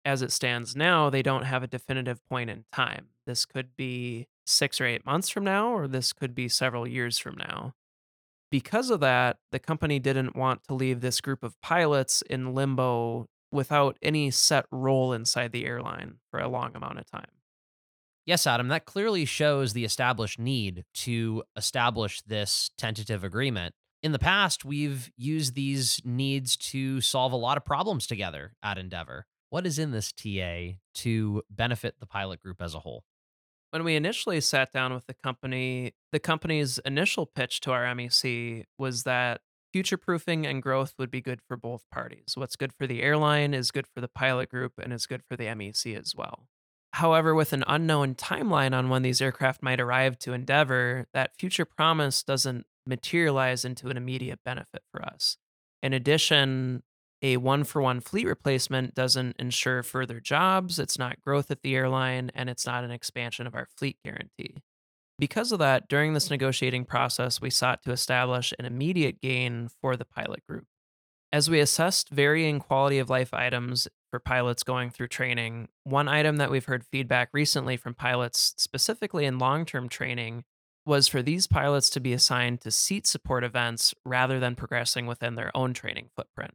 As 0.03 0.21
it 0.21 0.31
stands 0.31 0.75
now, 0.75 1.09
they 1.09 1.23
don't 1.23 1.45
have 1.45 1.63
a 1.63 1.67
definitive 1.67 2.23
point 2.25 2.51
in 2.51 2.65
time. 2.71 3.07
This 3.25 3.45
could 3.45 3.75
be 3.75 4.27
six 4.45 4.79
or 4.79 4.85
eight 4.85 5.05
months 5.05 5.29
from 5.29 5.43
now, 5.43 5.69
or 5.69 5.87
this 5.87 6.13
could 6.13 6.35
be 6.35 6.47
several 6.47 6.87
years 6.87 7.17
from 7.17 7.35
now. 7.37 7.73
Because 8.51 8.89
of 8.89 8.99
that, 8.99 9.37
the 9.51 9.59
company 9.59 9.99
didn't 9.99 10.35
want 10.35 10.63
to 10.67 10.75
leave 10.75 11.01
this 11.01 11.19
group 11.19 11.43
of 11.43 11.59
pilots 11.61 12.21
in 12.21 12.53
limbo 12.53 13.25
without 13.51 13.97
any 14.01 14.31
set 14.31 14.65
role 14.71 15.13
inside 15.13 15.51
the 15.51 15.65
airline 15.65 16.19
for 16.29 16.39
a 16.39 16.47
long 16.47 16.75
amount 16.75 16.99
of 16.99 17.09
time. 17.09 17.25
Yes, 18.25 18.47
Adam, 18.47 18.69
that 18.69 18.85
clearly 18.85 19.25
shows 19.25 19.73
the 19.73 19.85
established 19.85 20.39
need 20.39 20.83
to 20.95 21.43
establish 21.55 22.21
this 22.21 22.71
tentative 22.77 23.23
agreement. 23.23 23.75
In 24.01 24.11
the 24.11 24.19
past, 24.19 24.65
we've 24.65 25.11
used 25.15 25.55
these 25.55 26.01
needs 26.03 26.57
to 26.57 27.01
solve 27.01 27.31
a 27.31 27.37
lot 27.37 27.57
of 27.57 27.65
problems 27.65 28.07
together 28.07 28.53
at 28.63 28.77
Endeavor. 28.77 29.25
What 29.49 29.65
is 29.65 29.79
in 29.79 29.91
this 29.91 30.11
TA 30.11 30.77
to 30.95 31.43
benefit 31.49 31.95
the 31.99 32.07
pilot 32.07 32.41
group 32.41 32.61
as 32.61 32.73
a 32.73 32.79
whole? 32.79 33.03
When 33.71 33.83
we 33.83 33.95
initially 33.95 34.39
sat 34.41 34.71
down 34.71 34.93
with 34.93 35.05
the 35.07 35.13
company, 35.13 35.93
the 36.11 36.19
company's 36.19 36.77
initial 36.79 37.25
pitch 37.25 37.59
to 37.61 37.71
our 37.71 37.83
MEC 37.85 38.63
was 38.77 39.03
that 39.03 39.41
future 39.73 39.97
proofing 39.97 40.45
and 40.45 40.61
growth 40.61 40.93
would 40.97 41.11
be 41.11 41.19
good 41.19 41.41
for 41.47 41.57
both 41.57 41.83
parties. 41.91 42.33
What's 42.35 42.55
good 42.55 42.71
for 42.71 42.87
the 42.87 43.01
airline 43.01 43.53
is 43.53 43.71
good 43.71 43.87
for 43.93 43.99
the 43.99 44.07
pilot 44.07 44.49
group 44.49 44.73
and 44.81 44.93
is 44.93 45.05
good 45.05 45.21
for 45.27 45.35
the 45.35 45.47
MEC 45.47 45.99
as 45.99 46.15
well. 46.15 46.47
However, 46.93 47.35
with 47.35 47.51
an 47.51 47.65
unknown 47.67 48.15
timeline 48.15 48.73
on 48.73 48.87
when 48.87 49.01
these 49.01 49.21
aircraft 49.21 49.61
might 49.61 49.81
arrive 49.81 50.17
to 50.19 50.31
Endeavor, 50.31 51.07
that 51.13 51.35
future 51.37 51.65
promise 51.65 52.23
doesn't 52.23 52.65
materialize 52.87 53.65
into 53.65 53.89
an 53.89 53.97
immediate 53.97 54.39
benefit 54.45 54.83
for 54.93 55.03
us. 55.03 55.35
In 55.83 55.91
addition, 55.91 56.83
a 57.25 57.37
one 57.37 57.63
for 57.63 57.81
one 57.81 58.01
fleet 58.01 58.27
replacement 58.27 58.93
doesn't 58.93 59.35
ensure 59.39 59.81
further 59.81 60.19
jobs, 60.19 60.77
it's 60.77 60.99
not 60.99 61.19
growth 61.19 61.49
at 61.49 61.63
the 61.63 61.75
airline, 61.75 62.29
and 62.35 62.51
it's 62.51 62.67
not 62.67 62.83
an 62.83 62.91
expansion 62.91 63.47
of 63.47 63.55
our 63.55 63.67
fleet 63.75 63.97
guarantee. 64.05 64.61
Because 65.17 65.51
of 65.51 65.57
that, 65.57 65.87
during 65.87 66.13
this 66.13 66.29
negotiating 66.29 66.85
process, 66.85 67.41
we 67.41 67.49
sought 67.49 67.81
to 67.81 67.91
establish 67.91 68.53
an 68.59 68.65
immediate 68.65 69.21
gain 69.21 69.69
for 69.81 69.97
the 69.97 70.05
pilot 70.05 70.45
group. 70.47 70.65
As 71.33 71.49
we 71.49 71.59
assessed 71.59 72.09
varying 72.09 72.59
quality 72.59 72.99
of 72.99 73.09
life 73.09 73.33
items 73.33 73.87
for 74.11 74.19
pilots 74.19 74.61
going 74.61 74.91
through 74.91 75.07
training, 75.07 75.69
one 75.83 76.07
item 76.07 76.37
that 76.37 76.51
we've 76.51 76.65
heard 76.65 76.85
feedback 76.85 77.29
recently 77.33 77.75
from 77.75 77.95
pilots, 77.95 78.53
specifically 78.57 79.25
in 79.25 79.39
long 79.39 79.65
term 79.65 79.89
training, 79.89 80.43
was 80.85 81.07
for 81.07 81.23
these 81.23 81.47
pilots 81.47 81.89
to 81.89 81.99
be 81.99 82.13
assigned 82.13 82.61
to 82.61 82.69
seat 82.69 83.07
support 83.07 83.43
events 83.43 83.95
rather 84.05 84.39
than 84.39 84.53
progressing 84.53 85.07
within 85.07 85.33
their 85.33 85.49
own 85.57 85.73
training 85.73 86.09
footprint. 86.15 86.53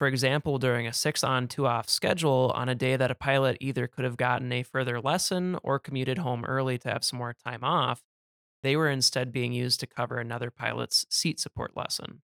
For 0.00 0.06
example, 0.06 0.56
during 0.56 0.86
a 0.86 0.94
six 0.94 1.22
on, 1.22 1.46
two 1.46 1.66
off 1.66 1.90
schedule, 1.90 2.52
on 2.54 2.70
a 2.70 2.74
day 2.74 2.96
that 2.96 3.10
a 3.10 3.14
pilot 3.14 3.58
either 3.60 3.86
could 3.86 4.06
have 4.06 4.16
gotten 4.16 4.50
a 4.50 4.62
further 4.62 4.98
lesson 4.98 5.58
or 5.62 5.78
commuted 5.78 6.16
home 6.16 6.42
early 6.46 6.78
to 6.78 6.88
have 6.88 7.04
some 7.04 7.18
more 7.18 7.34
time 7.34 7.62
off, 7.62 8.02
they 8.62 8.76
were 8.76 8.88
instead 8.88 9.30
being 9.30 9.52
used 9.52 9.78
to 9.80 9.86
cover 9.86 10.16
another 10.16 10.50
pilot's 10.50 11.04
seat 11.10 11.38
support 11.38 11.76
lesson. 11.76 12.22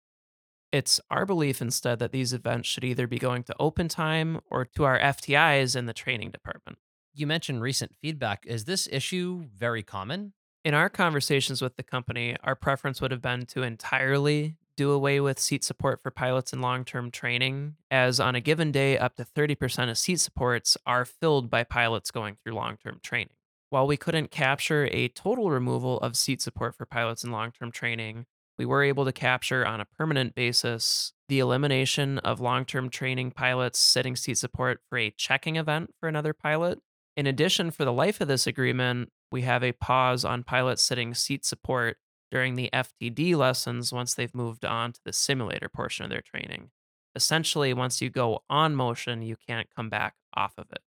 It's 0.71 1.01
our 1.11 1.25
belief 1.25 1.61
instead 1.61 1.99
that 1.99 2.13
these 2.13 2.31
events 2.31 2.69
should 2.69 2.85
either 2.85 3.07
be 3.07 3.19
going 3.19 3.43
to 3.43 3.55
open 3.59 3.89
time 3.89 4.39
or 4.49 4.63
to 4.63 4.85
our 4.85 4.97
FTIs 4.97 5.75
in 5.75 5.85
the 5.85 5.93
training 5.93 6.31
department. 6.31 6.77
You 7.13 7.27
mentioned 7.27 7.61
recent 7.61 7.91
feedback. 8.01 8.45
Is 8.45 8.63
this 8.63 8.87
issue 8.89 9.47
very 9.53 9.83
common? 9.83 10.31
In 10.63 10.73
our 10.73 10.87
conversations 10.87 11.61
with 11.61 11.75
the 11.75 11.83
company, 11.83 12.37
our 12.41 12.55
preference 12.55 13.01
would 13.01 13.11
have 13.11 13.21
been 13.21 13.45
to 13.47 13.63
entirely 13.63 14.55
do 14.75 14.91
away 14.91 15.19
with 15.19 15.39
seat 15.39 15.63
support 15.63 16.01
for 16.01 16.11
pilots 16.11 16.53
in 16.53 16.61
long 16.61 16.85
term 16.85 17.11
training, 17.11 17.75
as 17.89 18.19
on 18.19 18.35
a 18.35 18.41
given 18.41 18.71
day, 18.71 18.97
up 18.97 19.15
to 19.15 19.25
30% 19.25 19.89
of 19.89 19.97
seat 19.97 20.19
supports 20.19 20.77
are 20.85 21.05
filled 21.05 21.49
by 21.49 21.63
pilots 21.63 22.11
going 22.11 22.37
through 22.43 22.53
long 22.53 22.77
term 22.77 22.99
training. 23.01 23.35
While 23.69 23.87
we 23.87 23.97
couldn't 23.97 24.31
capture 24.31 24.87
a 24.91 25.07
total 25.09 25.49
removal 25.49 25.99
of 25.99 26.15
seat 26.15 26.41
support 26.41 26.75
for 26.75 26.85
pilots 26.85 27.23
in 27.23 27.31
long 27.31 27.51
term 27.51 27.71
training, 27.71 28.25
we 28.57 28.65
were 28.65 28.83
able 28.83 29.05
to 29.05 29.11
capture 29.11 29.65
on 29.65 29.81
a 29.81 29.85
permanent 29.85 30.35
basis 30.35 31.13
the 31.27 31.39
elimination 31.39 32.19
of 32.19 32.39
long 32.39 32.65
term 32.65 32.89
training 32.89 33.31
pilots 33.31 33.79
sitting 33.79 34.15
seat 34.15 34.37
support 34.37 34.79
for 34.89 34.97
a 34.97 35.11
checking 35.11 35.55
event 35.55 35.93
for 35.99 36.07
another 36.07 36.33
pilot. 36.33 36.79
In 37.17 37.27
addition, 37.27 37.71
for 37.71 37.85
the 37.85 37.93
life 37.93 38.21
of 38.21 38.27
this 38.27 38.45
agreement, 38.45 39.09
we 39.31 39.41
have 39.41 39.63
a 39.63 39.71
pause 39.71 40.23
on 40.23 40.43
pilots 40.43 40.81
sitting 40.81 41.13
seat 41.13 41.45
support 41.45 41.97
during 42.31 42.55
the 42.55 42.69
FTD 42.73 43.35
lessons 43.35 43.93
once 43.93 44.13
they've 44.13 44.35
moved 44.35 44.65
on 44.65 44.93
to 44.93 44.99
the 45.05 45.13
simulator 45.13 45.69
portion 45.69 46.03
of 46.03 46.09
their 46.09 46.21
training. 46.21 46.71
Essentially, 47.15 47.73
once 47.73 48.01
you 48.01 48.09
go 48.09 48.43
on 48.49 48.75
motion, 48.75 49.21
you 49.21 49.35
can't 49.47 49.67
come 49.75 49.89
back 49.89 50.15
off 50.35 50.53
of 50.57 50.67
it. 50.71 50.81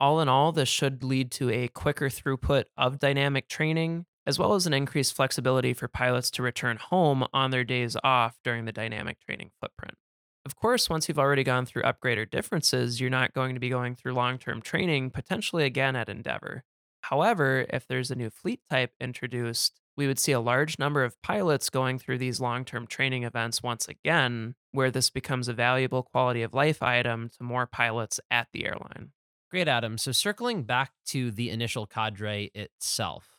All 0.00 0.20
in 0.20 0.28
all, 0.28 0.52
this 0.52 0.68
should 0.68 1.02
lead 1.02 1.30
to 1.32 1.50
a 1.50 1.68
quicker 1.68 2.10
throughput 2.10 2.64
of 2.76 2.98
dynamic 2.98 3.48
training, 3.48 4.06
as 4.26 4.38
well 4.38 4.54
as 4.54 4.66
an 4.66 4.74
increased 4.74 5.14
flexibility 5.14 5.72
for 5.72 5.88
pilots 5.88 6.30
to 6.32 6.42
return 6.42 6.76
home 6.76 7.26
on 7.32 7.50
their 7.50 7.64
days 7.64 7.96
off 8.04 8.38
during 8.44 8.64
the 8.64 8.72
dynamic 8.72 9.18
training 9.20 9.50
footprint. 9.60 9.96
Of 10.44 10.56
course, 10.56 10.90
once 10.90 11.08
you've 11.08 11.18
already 11.18 11.44
gone 11.44 11.64
through 11.64 11.84
upgrade 11.84 12.18
or 12.18 12.26
differences, 12.26 13.00
you're 13.00 13.08
not 13.08 13.32
going 13.32 13.54
to 13.54 13.60
be 13.60 13.70
going 13.70 13.94
through 13.94 14.12
long 14.12 14.36
term 14.36 14.60
training 14.60 15.10
potentially 15.10 15.64
again 15.64 15.96
at 15.96 16.10
Endeavor. 16.10 16.64
However, 17.02 17.64
if 17.70 17.86
there's 17.86 18.10
a 18.10 18.14
new 18.14 18.30
fleet 18.30 18.60
type 18.68 18.92
introduced, 19.00 19.80
we 19.96 20.06
would 20.06 20.18
see 20.18 20.32
a 20.32 20.40
large 20.40 20.78
number 20.78 21.04
of 21.04 21.20
pilots 21.22 21.70
going 21.70 21.98
through 21.98 22.18
these 22.18 22.40
long 22.40 22.64
term 22.64 22.86
training 22.86 23.24
events 23.24 23.62
once 23.62 23.88
again, 23.88 24.54
where 24.72 24.90
this 24.90 25.10
becomes 25.10 25.48
a 25.48 25.52
valuable 25.52 26.02
quality 26.02 26.42
of 26.42 26.54
life 26.54 26.82
item 26.82 27.30
to 27.38 27.44
more 27.44 27.66
pilots 27.66 28.20
at 28.30 28.48
the 28.52 28.66
airline. 28.66 29.12
Great, 29.50 29.68
Adam. 29.68 29.98
So, 29.98 30.10
circling 30.10 30.64
back 30.64 30.92
to 31.06 31.30
the 31.30 31.50
initial 31.50 31.86
cadre 31.86 32.50
itself, 32.54 33.38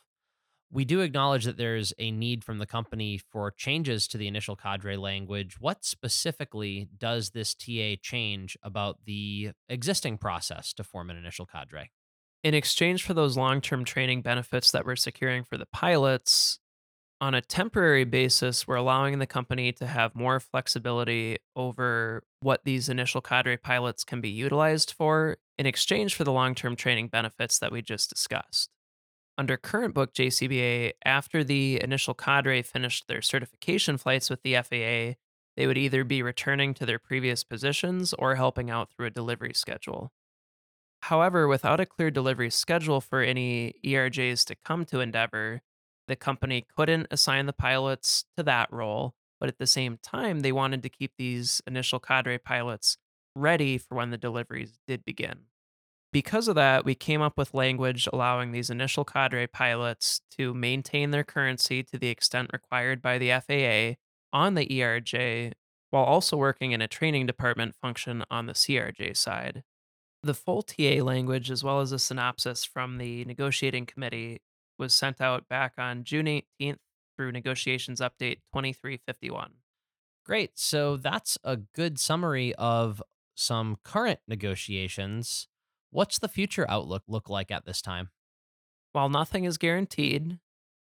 we 0.70 0.84
do 0.84 1.00
acknowledge 1.00 1.44
that 1.44 1.58
there's 1.58 1.92
a 1.98 2.10
need 2.10 2.42
from 2.42 2.58
the 2.58 2.66
company 2.66 3.18
for 3.18 3.50
changes 3.50 4.08
to 4.08 4.18
the 4.18 4.26
initial 4.26 4.56
cadre 4.56 4.96
language. 4.96 5.56
What 5.60 5.84
specifically 5.84 6.88
does 6.96 7.30
this 7.30 7.54
TA 7.54 7.96
change 8.00 8.56
about 8.62 9.04
the 9.04 9.50
existing 9.68 10.18
process 10.18 10.72
to 10.74 10.84
form 10.84 11.10
an 11.10 11.16
initial 11.16 11.46
cadre? 11.46 11.90
In 12.42 12.54
exchange 12.54 13.02
for 13.02 13.14
those 13.14 13.36
long 13.36 13.60
term 13.60 13.84
training 13.84 14.22
benefits 14.22 14.70
that 14.70 14.86
we're 14.86 14.96
securing 14.96 15.44
for 15.44 15.58
the 15.58 15.66
pilots, 15.66 16.58
on 17.20 17.34
a 17.34 17.40
temporary 17.40 18.04
basis, 18.04 18.68
we're 18.68 18.76
allowing 18.76 19.18
the 19.18 19.26
company 19.26 19.72
to 19.72 19.86
have 19.86 20.14
more 20.14 20.38
flexibility 20.38 21.38
over 21.54 22.22
what 22.40 22.64
these 22.64 22.90
initial 22.90 23.22
cadre 23.22 23.56
pilots 23.56 24.04
can 24.04 24.20
be 24.20 24.28
utilized 24.28 24.92
for 24.92 25.38
in 25.58 25.64
exchange 25.64 26.14
for 26.14 26.24
the 26.24 26.32
long 26.32 26.54
term 26.54 26.76
training 26.76 27.08
benefits 27.08 27.58
that 27.58 27.72
we 27.72 27.80
just 27.80 28.10
discussed. 28.10 28.70
Under 29.38 29.56
current 29.56 29.94
book 29.94 30.12
JCBA, 30.14 30.92
after 31.04 31.42
the 31.42 31.80
initial 31.82 32.14
cadre 32.14 32.62
finished 32.62 33.08
their 33.08 33.22
certification 33.22 33.96
flights 33.96 34.28
with 34.28 34.42
the 34.42 34.54
FAA, 34.54 35.18
they 35.56 35.66
would 35.66 35.78
either 35.78 36.04
be 36.04 36.22
returning 36.22 36.74
to 36.74 36.84
their 36.84 36.98
previous 36.98 37.44
positions 37.44 38.12
or 38.14 38.34
helping 38.34 38.70
out 38.70 38.90
through 38.90 39.06
a 39.06 39.10
delivery 39.10 39.52
schedule. 39.54 40.12
However, 41.06 41.46
without 41.46 41.78
a 41.78 41.86
clear 41.86 42.10
delivery 42.10 42.50
schedule 42.50 43.00
for 43.00 43.20
any 43.20 43.74
ERJs 43.84 44.44
to 44.46 44.56
come 44.64 44.84
to 44.86 44.98
Endeavor, 44.98 45.62
the 46.08 46.16
company 46.16 46.66
couldn't 46.76 47.06
assign 47.12 47.46
the 47.46 47.52
pilots 47.52 48.24
to 48.36 48.42
that 48.42 48.72
role, 48.72 49.14
but 49.38 49.48
at 49.48 49.58
the 49.58 49.68
same 49.68 50.00
time, 50.02 50.40
they 50.40 50.50
wanted 50.50 50.82
to 50.82 50.88
keep 50.88 51.12
these 51.16 51.62
initial 51.64 52.00
cadre 52.00 52.38
pilots 52.38 52.98
ready 53.36 53.78
for 53.78 53.94
when 53.94 54.10
the 54.10 54.18
deliveries 54.18 54.80
did 54.88 55.04
begin. 55.04 55.42
Because 56.12 56.48
of 56.48 56.56
that, 56.56 56.84
we 56.84 56.96
came 56.96 57.22
up 57.22 57.38
with 57.38 57.54
language 57.54 58.08
allowing 58.12 58.50
these 58.50 58.68
initial 58.68 59.04
cadre 59.04 59.46
pilots 59.46 60.22
to 60.36 60.54
maintain 60.54 61.12
their 61.12 61.22
currency 61.22 61.84
to 61.84 62.00
the 62.00 62.08
extent 62.08 62.50
required 62.52 63.00
by 63.00 63.16
the 63.16 63.30
FAA 63.30 63.96
on 64.36 64.54
the 64.54 64.66
ERJ 64.66 65.52
while 65.90 66.02
also 66.02 66.36
working 66.36 66.72
in 66.72 66.82
a 66.82 66.88
training 66.88 67.26
department 67.26 67.76
function 67.80 68.24
on 68.28 68.46
the 68.46 68.54
CRJ 68.54 69.16
side. 69.16 69.62
The 70.22 70.34
full 70.34 70.62
TA 70.62 71.02
language, 71.02 71.50
as 71.50 71.62
well 71.62 71.80
as 71.80 71.92
a 71.92 71.98
synopsis 71.98 72.64
from 72.64 72.98
the 72.98 73.24
negotiating 73.24 73.86
committee, 73.86 74.40
was 74.78 74.94
sent 74.94 75.20
out 75.20 75.48
back 75.48 75.74
on 75.78 76.04
June 76.04 76.26
18th 76.26 76.78
through 77.16 77.32
Negotiations 77.32 78.00
Update 78.00 78.40
2351. 78.52 79.52
Great. 80.24 80.58
So 80.58 80.96
that's 80.96 81.38
a 81.44 81.56
good 81.56 81.98
summary 81.98 82.54
of 82.56 83.02
some 83.36 83.76
current 83.84 84.20
negotiations. 84.26 85.48
What's 85.90 86.18
the 86.18 86.28
future 86.28 86.66
outlook 86.68 87.04
look 87.06 87.30
like 87.30 87.50
at 87.50 87.64
this 87.64 87.80
time? 87.80 88.10
While 88.92 89.08
nothing 89.08 89.44
is 89.44 89.58
guaranteed, 89.58 90.40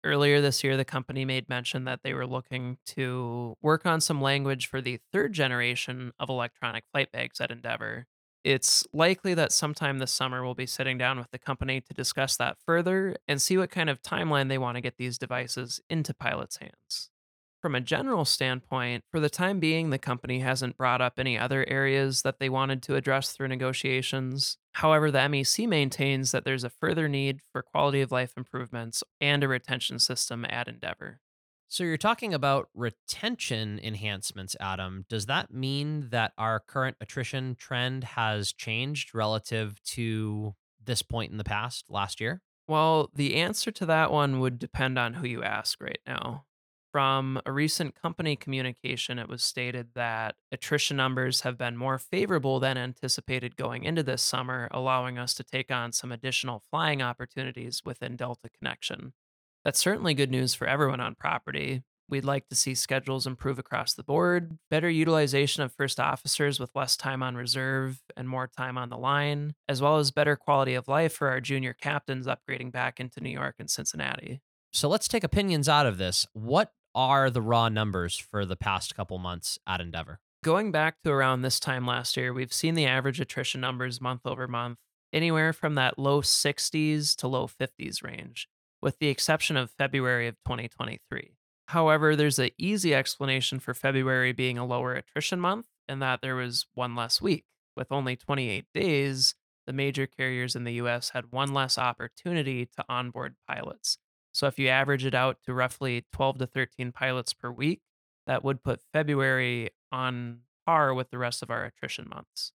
earlier 0.05 0.41
this 0.41 0.63
year 0.63 0.77
the 0.77 0.85
company 0.85 1.25
made 1.25 1.49
mention 1.49 1.85
that 1.85 2.01
they 2.03 2.13
were 2.13 2.27
looking 2.27 2.79
to 2.87 3.57
work 3.63 3.87
on 3.87 4.01
some 4.01 4.21
language 4.21 4.67
for 4.67 4.81
the 4.81 4.99
third 5.13 5.33
generation 5.33 6.13
of 6.19 6.29
electronic 6.29 6.85
flight 6.93 7.11
bags 7.13 7.41
at 7.41 7.51
Endeavor. 7.51 8.07
It's 8.45 8.85
likely 8.93 9.35
that 9.35 9.53
sometime 9.53 9.99
this 9.99 10.13
summer 10.13 10.43
we'll 10.43 10.55
be 10.55 10.67
sitting 10.67 10.99
down 10.99 11.19
with 11.19 11.31
the 11.31 11.39
company 11.39 11.81
to 11.81 11.95
discuss 11.95 12.37
that 12.37 12.57
further 12.67 13.17
and 13.29 13.41
see 13.41 13.57
what 13.57 13.71
kind 13.71 13.89
of 13.89 14.03
timeline 14.03 14.49
they 14.49 14.59
want 14.59 14.77
to 14.77 14.81
get 14.81 14.97
these 14.97 15.19
devices 15.19 15.81
into 15.89 16.13
pilots' 16.13 16.57
hands. 16.57 17.11
From 17.63 17.77
a 17.77 17.81
general 17.81 18.25
standpoint, 18.25 19.05
for 19.09 19.21
the 19.21 19.31
time 19.31 19.61
being, 19.61 19.91
the 19.91 19.99
company 19.99 20.41
hasn't 20.41 20.77
brought 20.77 21.01
up 21.01 21.15
any 21.17 21.39
other 21.39 21.65
areas 21.69 22.23
that 22.23 22.41
they 22.41 22.49
wanted 22.49 22.83
to 22.83 22.97
address 22.97 23.31
through 23.31 23.47
negotiations. 23.47 24.59
However, 24.73 25.13
the 25.13 25.21
MEC 25.21 25.69
maintains 25.69 26.33
that 26.33 26.45
there's 26.45 26.65
a 26.65 26.71
further 26.71 27.09
need 27.09 27.41
for 27.53 27.63
quality 27.63 28.01
of 28.01 28.11
life 28.11 28.33
improvements 28.37 29.05
and 29.21 29.45
a 29.45 29.49
retention 29.49 30.01
system 30.01 30.45
at 30.51 30.67
Endeavor. 30.67 31.21
So 31.73 31.85
you're 31.85 31.97
talking 31.97 32.35
about 32.35 32.69
retention 32.75 33.81
enhancements, 33.83 34.55
Adam. 34.61 35.07
Does 35.09 35.25
that 35.25 35.55
mean 35.55 36.11
that 36.11 36.35
our 36.37 36.61
current 36.61 36.99
attrition 37.01 37.55
trend 37.55 38.05
has 38.05 38.53
changed 38.53 39.15
relative 39.15 39.83
to 39.85 40.55
this 40.85 41.01
point 41.01 41.33
in 41.33 41.39
the 41.39 41.45
past 41.45 41.87
last 41.89 42.21
year? 42.21 42.43
Well, 42.69 43.09
the 43.15 43.37
answer 43.37 43.71
to 43.71 43.87
that 43.87 44.13
one 44.13 44.39
would 44.41 44.59
depend 44.59 44.99
on 44.99 45.15
who 45.15 45.27
you 45.27 45.43
ask 45.43 45.81
right 45.81 46.01
now. 46.07 46.45
From 46.93 47.41
a 47.47 47.53
recent 47.53 47.95
company 47.95 48.37
communication, 48.37 49.19
it 49.19 49.31
was 49.31 49.43
stated 49.43 49.95
that 49.95 50.35
attrition 50.53 50.99
numbers 50.99 51.41
have 51.41 51.57
been 51.57 51.79
more 51.79 51.99
favorable 51.99 52.61
than 52.61 52.77
anticipated 52.77 53.57
going 53.57 53.85
into 53.85 54.03
this 54.03 54.21
summer, 54.21 54.69
allowing 54.73 55.17
us 55.17 55.33
to 55.33 55.43
take 55.43 55.73
on 55.73 55.93
some 55.93 56.13
additional 56.13 56.63
flying 56.71 57.01
opportunities 57.01 57.81
within 57.83 58.15
Delta 58.15 58.51
Connection. 58.59 59.15
That's 59.65 59.79
certainly 59.79 60.15
good 60.15 60.31
news 60.31 60.55
for 60.55 60.67
everyone 60.67 61.01
on 61.01 61.15
property. 61.15 61.83
We'd 62.09 62.25
like 62.25 62.49
to 62.49 62.57
see 62.57 62.75
schedules 62.75 63.29
improve 63.29 63.61
across 63.61 63.95
the 63.95 64.03
board, 64.03 64.59
better 64.71 64.91
utilization 64.91 65.63
of 65.63 65.73
first 65.73 66.01
officers 66.01 66.59
with 66.59 66.75
less 66.75 66.97
time 66.97 67.23
on 67.23 67.37
reserve 67.37 68.03
and 68.17 68.29
more 68.29 68.49
time 68.49 68.77
on 68.77 68.91
the 68.91 68.99
line, 68.99 69.55
as 69.69 69.81
well 69.81 69.99
as 69.99 70.11
better 70.11 70.35
quality 70.35 70.75
of 70.75 70.89
life 70.89 71.13
for 71.13 71.29
our 71.29 71.41
junior 71.41 71.73
captains 71.73 72.27
upgrading 72.27 72.73
back 72.73 72.99
into 72.99 73.21
New 73.21 73.31
York 73.31 73.55
and 73.61 73.71
Cincinnati. 73.71 74.43
So 74.73 74.89
let's 74.89 75.07
take 75.07 75.25
opinions 75.25 75.69
out 75.69 75.87
of 75.87 75.97
this. 75.97 76.27
What 76.33 76.73
are 76.95 77.31
the 77.31 77.41
raw 77.41 77.69
numbers 77.69 78.17
for 78.19 78.45
the 78.45 78.57
past 78.57 78.97
couple 78.97 79.19
months 79.19 79.59
at 79.67 79.81
Endeavor? 79.81 80.19
Going 80.43 80.73
back 80.73 80.97
to 81.05 81.13
around 81.13 81.43
this 81.43 81.61
time 81.61 81.87
last 81.87 82.17
year, 82.17 82.35
we've 82.35 82.53
seen 82.53 82.75
the 82.75 82.87
average 82.87 83.21
attrition 83.21 83.61
numbers 83.61 84.01
month 84.01 84.23
over 84.27 84.49
month 84.49 84.79
anywhere 85.13 85.53
from 85.53 85.77
that 85.77 85.99
low 85.99 86.21
60s 86.21 87.15
to 87.17 87.29
low 87.29 87.47
50s 87.47 88.03
range 88.03 88.49
with 88.83 88.99
the 88.99 89.09
exception 89.09 89.57
of 89.57 89.71
February 89.71 90.27
of 90.27 90.35
2023. 90.45 91.37
However, 91.69 92.15
there's 92.15 92.39
an 92.39 92.51
easy 92.59 92.95
explanation 92.95 93.61
for 93.61 93.73
February 93.73 94.33
being 94.33 94.59
a 94.59 94.67
lower 94.67 94.95
attrition 94.95 95.41
month 95.41 95.69
in 95.89 96.01
that 96.01 96.21
there 96.21 96.35
was 96.35 96.67
one 96.75 96.95
less 96.95 97.23
week. 97.23 97.45
With 97.77 97.91
only 97.91 98.17
28 98.17 98.67
days, 98.75 99.35
the 99.67 99.73
major 99.73 100.07
carriers 100.07 100.55
in 100.57 100.65
the 100.65 100.75
US 100.75 101.11
had 101.11 101.33
one 101.33 101.55
less 101.55 101.79
opportunity 101.79 102.67
to 102.77 102.85
onboard 102.89 103.37
pilots. 103.49 103.97
So 104.33 104.47
if 104.47 104.59
you 104.59 104.69
average 104.69 105.05
it 105.05 105.15
out 105.15 105.39
to 105.45 105.55
roughly 105.55 106.05
12 106.13 106.39
to 106.39 106.47
13 106.47 106.93
pilots 106.93 107.33
per 107.33 107.51
week, 107.51 107.81
that 108.27 108.45
would 108.45 108.63
put 108.63 108.83
February 108.93 109.71
on 109.91 110.41
par 110.67 110.95
with 110.95 111.11
the 111.11 111.19
rest 111.19 111.43
of 111.43 111.51
our 111.51 111.65
attrition 111.65 112.09
months. 112.09 112.53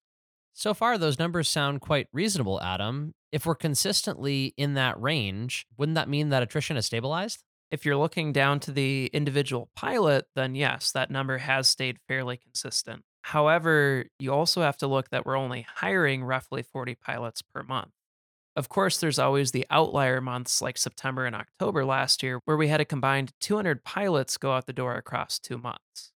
So 0.58 0.74
far, 0.74 0.98
those 0.98 1.20
numbers 1.20 1.48
sound 1.48 1.82
quite 1.82 2.08
reasonable, 2.12 2.60
Adam. 2.64 3.14
If 3.32 3.46
we're 3.46 3.54
consistently 3.54 4.56
in 4.58 4.74
that 4.74 5.00
range, 5.00 5.68
wouldn't 5.78 5.94
that 5.94 6.10
mean 6.10 6.30
that 6.30 6.42
attrition 6.42 6.78
is 6.78 6.88
stabilized? 6.88 7.44
If 7.70 7.86
you're 7.86 7.96
looking 7.96 8.34
down 8.34 8.60
to 8.62 8.72
the 8.72 9.12
individual 9.14 9.70
pilot, 9.76 10.26
then 10.36 10.56
yes, 10.56 10.92
that 10.94 11.12
number 11.12 11.38
has 11.38 11.68
stayed 11.68 12.00
fairly 12.08 12.38
consistent. 12.38 13.04
However, 13.22 14.06
you 14.18 14.34
also 14.34 14.64
have 14.64 14.78
to 14.78 14.88
look 14.88 15.12
that 15.12 15.28
we're 15.28 15.38
only 15.38 15.68
hiring 15.76 16.24
roughly 16.24 16.64
40 16.64 16.96
pilots 16.96 17.44
per 17.44 17.62
month. 17.62 17.92
Of 18.56 18.68
course, 18.68 18.98
there's 18.98 19.20
always 19.20 19.52
the 19.52 19.68
outlier 19.70 20.22
months 20.22 20.60
like 20.60 20.80
September 20.80 21.28
and 21.28 21.36
October 21.36 21.86
last 21.86 22.24
year, 22.24 22.42
where 22.46 22.58
we 22.58 22.70
had 22.70 22.82
a 22.82 22.86
combined 22.86 23.32
200 23.42 23.84
pilots 23.84 24.38
go 24.38 24.54
out 24.54 24.66
the 24.66 24.74
door 24.74 24.96
across 24.96 25.38
two 25.38 25.60
months. 25.60 26.14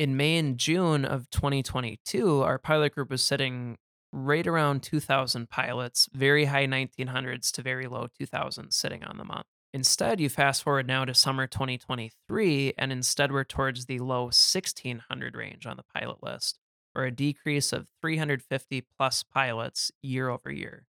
In 0.00 0.16
May 0.16 0.36
and 0.38 0.58
June 0.58 1.04
of 1.04 1.30
2022, 1.30 2.42
our 2.42 2.58
pilot 2.58 2.96
group 2.96 3.10
was 3.10 3.22
sitting 3.22 3.76
right 4.14 4.46
around 4.46 4.82
2,000 4.82 5.50
pilots, 5.50 6.08
very 6.12 6.44
high 6.44 6.66
1900s 6.66 7.50
to 7.50 7.62
very 7.62 7.86
low 7.86 8.06
2000s 8.20 8.72
sitting 8.72 9.02
on 9.02 9.18
the 9.18 9.24
month. 9.24 9.46
Instead, 9.72 10.20
you 10.20 10.28
fast 10.28 10.62
forward 10.62 10.86
now 10.86 11.04
to 11.04 11.12
summer 11.12 11.48
2023, 11.48 12.74
and 12.78 12.92
instead 12.92 13.32
we're 13.32 13.42
towards 13.42 13.86
the 13.86 13.98
low 13.98 14.26
1600 14.26 15.34
range 15.34 15.66
on 15.66 15.76
the 15.76 15.82
pilot 15.92 16.22
list, 16.22 16.60
or 16.94 17.04
a 17.04 17.10
decrease 17.10 17.72
of 17.72 17.88
350 18.00 18.84
plus 18.96 19.24
pilots 19.24 19.90
year 20.00 20.28
over 20.28 20.52
year. 20.52 20.86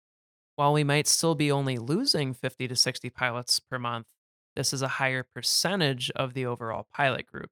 While 0.57 0.73
we 0.73 0.83
might 0.83 1.07
still 1.07 1.33
be 1.33 1.49
only 1.49 1.77
losing 1.77 2.33
50 2.33 2.67
to 2.67 2.75
60 2.75 3.09
pilots 3.09 3.61
per 3.61 3.79
month, 3.79 4.07
this 4.57 4.73
is 4.73 4.81
a 4.81 4.87
higher 4.89 5.23
percentage 5.23 6.11
of 6.11 6.33
the 6.33 6.45
overall 6.45 6.87
pilot 6.93 7.25
group. 7.25 7.49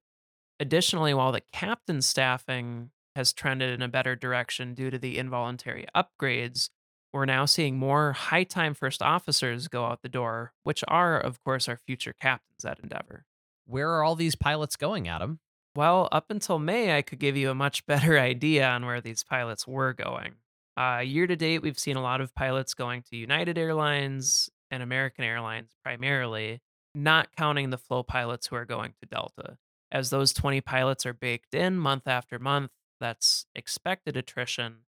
Additionally, 0.60 1.14
while 1.14 1.32
the 1.32 1.42
captain 1.50 2.02
staffing 2.02 2.90
has 3.16 3.32
trended 3.32 3.74
in 3.74 3.82
a 3.82 3.88
better 3.88 4.16
direction 4.16 4.74
due 4.74 4.90
to 4.90 4.98
the 4.98 5.18
involuntary 5.18 5.86
upgrades, 5.94 6.70
we're 7.12 7.26
now 7.26 7.44
seeing 7.44 7.76
more 7.76 8.12
high 8.12 8.44
time 8.44 8.72
first 8.72 9.02
officers 9.02 9.68
go 9.68 9.84
out 9.84 10.02
the 10.02 10.08
door, 10.08 10.54
which 10.62 10.82
are, 10.88 11.18
of 11.18 11.42
course, 11.44 11.68
our 11.68 11.76
future 11.76 12.14
captains 12.18 12.64
at 12.64 12.80
Endeavor. 12.80 13.26
Where 13.66 13.90
are 13.90 14.02
all 14.02 14.16
these 14.16 14.34
pilots 14.34 14.76
going, 14.76 15.08
Adam? 15.08 15.40
Well, 15.74 16.08
up 16.10 16.30
until 16.30 16.58
May, 16.58 16.96
I 16.96 17.02
could 17.02 17.18
give 17.18 17.36
you 17.36 17.50
a 17.50 17.54
much 17.54 17.86
better 17.86 18.18
idea 18.18 18.66
on 18.68 18.86
where 18.86 19.00
these 19.00 19.24
pilots 19.24 19.66
were 19.66 19.92
going. 19.92 20.34
Uh, 20.76 21.02
year 21.04 21.26
to 21.26 21.36
date, 21.36 21.60
we've 21.60 21.78
seen 21.78 21.96
a 21.96 22.02
lot 22.02 22.22
of 22.22 22.34
pilots 22.34 22.72
going 22.72 23.02
to 23.02 23.16
United 23.16 23.58
Airlines 23.58 24.48
and 24.70 24.82
American 24.82 25.24
Airlines 25.24 25.70
primarily, 25.84 26.62
not 26.94 27.28
counting 27.36 27.68
the 27.68 27.78
flow 27.78 28.02
pilots 28.02 28.46
who 28.46 28.56
are 28.56 28.64
going 28.64 28.94
to 29.00 29.06
Delta. 29.06 29.58
As 29.90 30.08
those 30.08 30.32
20 30.32 30.62
pilots 30.62 31.04
are 31.04 31.12
baked 31.12 31.52
in 31.52 31.76
month 31.76 32.08
after 32.08 32.38
month, 32.38 32.70
that's 33.02 33.46
expected 33.54 34.16
attrition. 34.16 34.84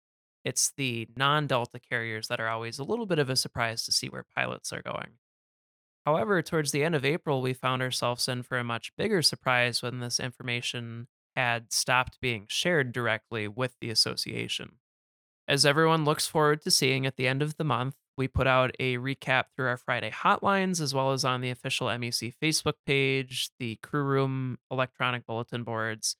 It's 0.44 0.72
the 0.76 1.08
non 1.16 1.46
Delta 1.46 1.80
carriers 1.80 2.28
that 2.28 2.40
are 2.40 2.48
always 2.48 2.78
a 2.78 2.84
little 2.84 3.06
bit 3.06 3.18
of 3.18 3.30
a 3.30 3.36
surprise 3.36 3.84
to 3.86 3.92
see 3.92 4.08
where 4.08 4.26
pilots 4.36 4.72
are 4.72 4.82
going. 4.82 5.14
However, 6.04 6.42
towards 6.42 6.72
the 6.72 6.84
end 6.84 6.94
of 6.94 7.04
April, 7.04 7.40
we 7.40 7.54
found 7.54 7.80
ourselves 7.80 8.28
in 8.28 8.42
for 8.42 8.58
a 8.58 8.64
much 8.64 8.94
bigger 8.96 9.22
surprise 9.22 9.82
when 9.82 10.00
this 10.00 10.20
information 10.20 11.08
had 11.34 11.72
stopped 11.72 12.20
being 12.20 12.44
shared 12.48 12.92
directly 12.92 13.48
with 13.48 13.76
the 13.80 13.88
association. 13.88 14.72
As 15.48 15.64
everyone 15.64 16.04
looks 16.04 16.26
forward 16.26 16.60
to 16.62 16.70
seeing 16.70 17.06
at 17.06 17.16
the 17.16 17.26
end 17.26 17.40
of 17.40 17.56
the 17.56 17.64
month, 17.64 17.94
we 18.16 18.28
put 18.28 18.46
out 18.46 18.74
a 18.78 18.98
recap 18.98 19.44
through 19.56 19.68
our 19.68 19.78
Friday 19.78 20.10
hotlines 20.10 20.80
as 20.80 20.92
well 20.92 21.12
as 21.12 21.24
on 21.24 21.40
the 21.40 21.50
official 21.50 21.86
MEC 21.86 22.34
Facebook 22.42 22.74
page, 22.84 23.50
the 23.58 23.76
crew 23.76 24.02
room 24.02 24.58
electronic 24.70 25.26
bulletin 25.26 25.62
boards, 25.62 26.16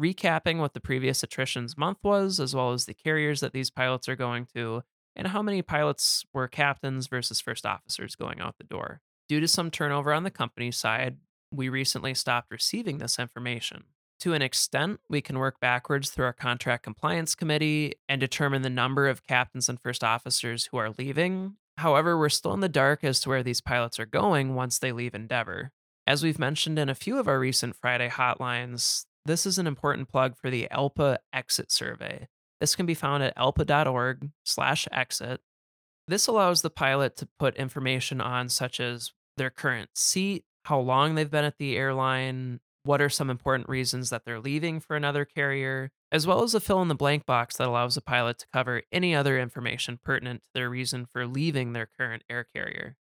recapping 0.00 0.58
what 0.58 0.74
the 0.74 0.80
previous 0.80 1.22
attritions 1.22 1.76
month 1.76 1.98
was, 2.02 2.40
as 2.40 2.54
well 2.54 2.72
as 2.72 2.86
the 2.86 2.94
carriers 2.94 3.40
that 3.40 3.52
these 3.52 3.70
pilots 3.70 4.08
are 4.08 4.16
going 4.16 4.46
to, 4.54 4.82
and 5.16 5.28
how 5.28 5.42
many 5.42 5.62
pilots 5.62 6.24
were 6.32 6.48
captains 6.48 7.06
versus 7.06 7.40
first 7.40 7.64
officers 7.64 8.16
going 8.16 8.40
out 8.40 8.56
the 8.58 8.64
door. 8.64 9.00
Due 9.28 9.40
to 9.40 9.48
some 9.48 9.70
turnover 9.70 10.12
on 10.12 10.24
the 10.24 10.30
company 10.30 10.70
side, 10.70 11.18
we 11.52 11.68
recently 11.68 12.14
stopped 12.14 12.50
receiving 12.50 12.98
this 12.98 13.18
information. 13.18 13.84
To 14.20 14.32
an 14.32 14.42
extent, 14.42 15.00
we 15.08 15.20
can 15.20 15.38
work 15.38 15.60
backwards 15.60 16.10
through 16.10 16.24
our 16.24 16.32
contract 16.32 16.82
compliance 16.82 17.34
committee 17.34 17.94
and 18.08 18.20
determine 18.20 18.62
the 18.62 18.70
number 18.70 19.08
of 19.08 19.26
captains 19.26 19.68
and 19.68 19.80
first 19.80 20.02
officers 20.02 20.66
who 20.66 20.78
are 20.78 20.94
leaving. 20.98 21.56
However, 21.76 22.18
we're 22.18 22.28
still 22.28 22.54
in 22.54 22.60
the 22.60 22.68
dark 22.68 23.04
as 23.04 23.20
to 23.20 23.28
where 23.28 23.42
these 23.42 23.60
pilots 23.60 23.98
are 23.98 24.06
going 24.06 24.54
once 24.54 24.78
they 24.78 24.92
leave 24.92 25.14
Endeavor. 25.14 25.72
As 26.06 26.22
we've 26.22 26.38
mentioned 26.38 26.78
in 26.78 26.88
a 26.88 26.94
few 26.94 27.18
of 27.18 27.26
our 27.28 27.38
recent 27.38 27.76
Friday 27.76 28.08
hotlines, 28.08 29.06
this 29.24 29.46
is 29.46 29.58
an 29.58 29.66
important 29.66 30.08
plug 30.08 30.36
for 30.36 30.50
the 30.50 30.68
ALPA 30.70 31.18
exit 31.32 31.72
survey. 31.72 32.28
This 32.60 32.76
can 32.76 32.86
be 32.86 32.94
found 32.94 33.22
at 33.22 33.36
alpa.org/exit. 33.36 35.40
This 36.06 36.26
allows 36.26 36.62
the 36.62 36.70
pilot 36.70 37.16
to 37.16 37.28
put 37.38 37.56
information 37.56 38.20
on 38.20 38.48
such 38.48 38.80
as 38.80 39.12
their 39.36 39.50
current 39.50 39.90
seat, 39.94 40.44
how 40.64 40.78
long 40.78 41.14
they've 41.14 41.30
been 41.30 41.44
at 41.44 41.58
the 41.58 41.76
airline, 41.76 42.60
what 42.84 43.00
are 43.00 43.08
some 43.08 43.30
important 43.30 43.68
reasons 43.68 44.10
that 44.10 44.24
they're 44.24 44.40
leaving 44.40 44.80
for 44.80 44.96
another 44.96 45.24
carrier, 45.24 45.90
as 46.12 46.26
well 46.26 46.42
as 46.42 46.54
a 46.54 46.60
fill 46.60 46.82
in 46.82 46.88
the 46.88 46.94
blank 46.94 47.24
box 47.26 47.56
that 47.56 47.66
allows 47.66 47.94
the 47.94 48.02
pilot 48.02 48.38
to 48.38 48.46
cover 48.52 48.82
any 48.92 49.14
other 49.14 49.38
information 49.38 49.98
pertinent 50.02 50.42
to 50.42 50.48
their 50.54 50.68
reason 50.68 51.06
for 51.06 51.26
leaving 51.26 51.72
their 51.72 51.88
current 51.98 52.22
air 52.28 52.46
carrier. 52.54 52.96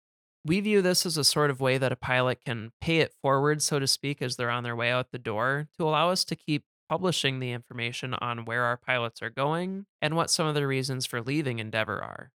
We 0.45 0.61
view 0.61 0.83
this 0.83 1.07
as 1.07 1.17
a 1.17 1.25
sort 1.25 1.51
of 1.51 1.61
way 1.61 1.79
that 1.79 1.93
a 1.93 1.97
pilot 1.97 2.41
can 2.45 2.73
pay 2.81 2.99
it 2.99 3.15
forward, 3.23 3.63
so 3.63 3.79
to 3.79 3.87
speak, 3.87 4.21
as 4.21 4.37
they're 4.37 4.51
on 4.51 4.65
their 4.65 4.75
way 4.75 4.91
out 4.91 5.13
the 5.13 5.19
door 5.19 5.69
to 5.79 5.85
allow 5.85 6.11
us 6.11 6.25
to 6.25 6.37
keep 6.37 6.65
publishing 6.89 7.39
the 7.39 7.53
information 7.53 8.13
on 8.15 8.45
where 8.45 8.65
our 8.65 8.77
pilots 8.77 9.23
are 9.23 9.31
going 9.31 9.87
and 10.01 10.17
what 10.17 10.31
some 10.31 10.47
of 10.47 10.55
the 10.55 10.67
reasons 10.67 11.07
for 11.07 11.23
leaving 11.23 11.59
Endeavor 11.59 12.03
are. 12.03 12.33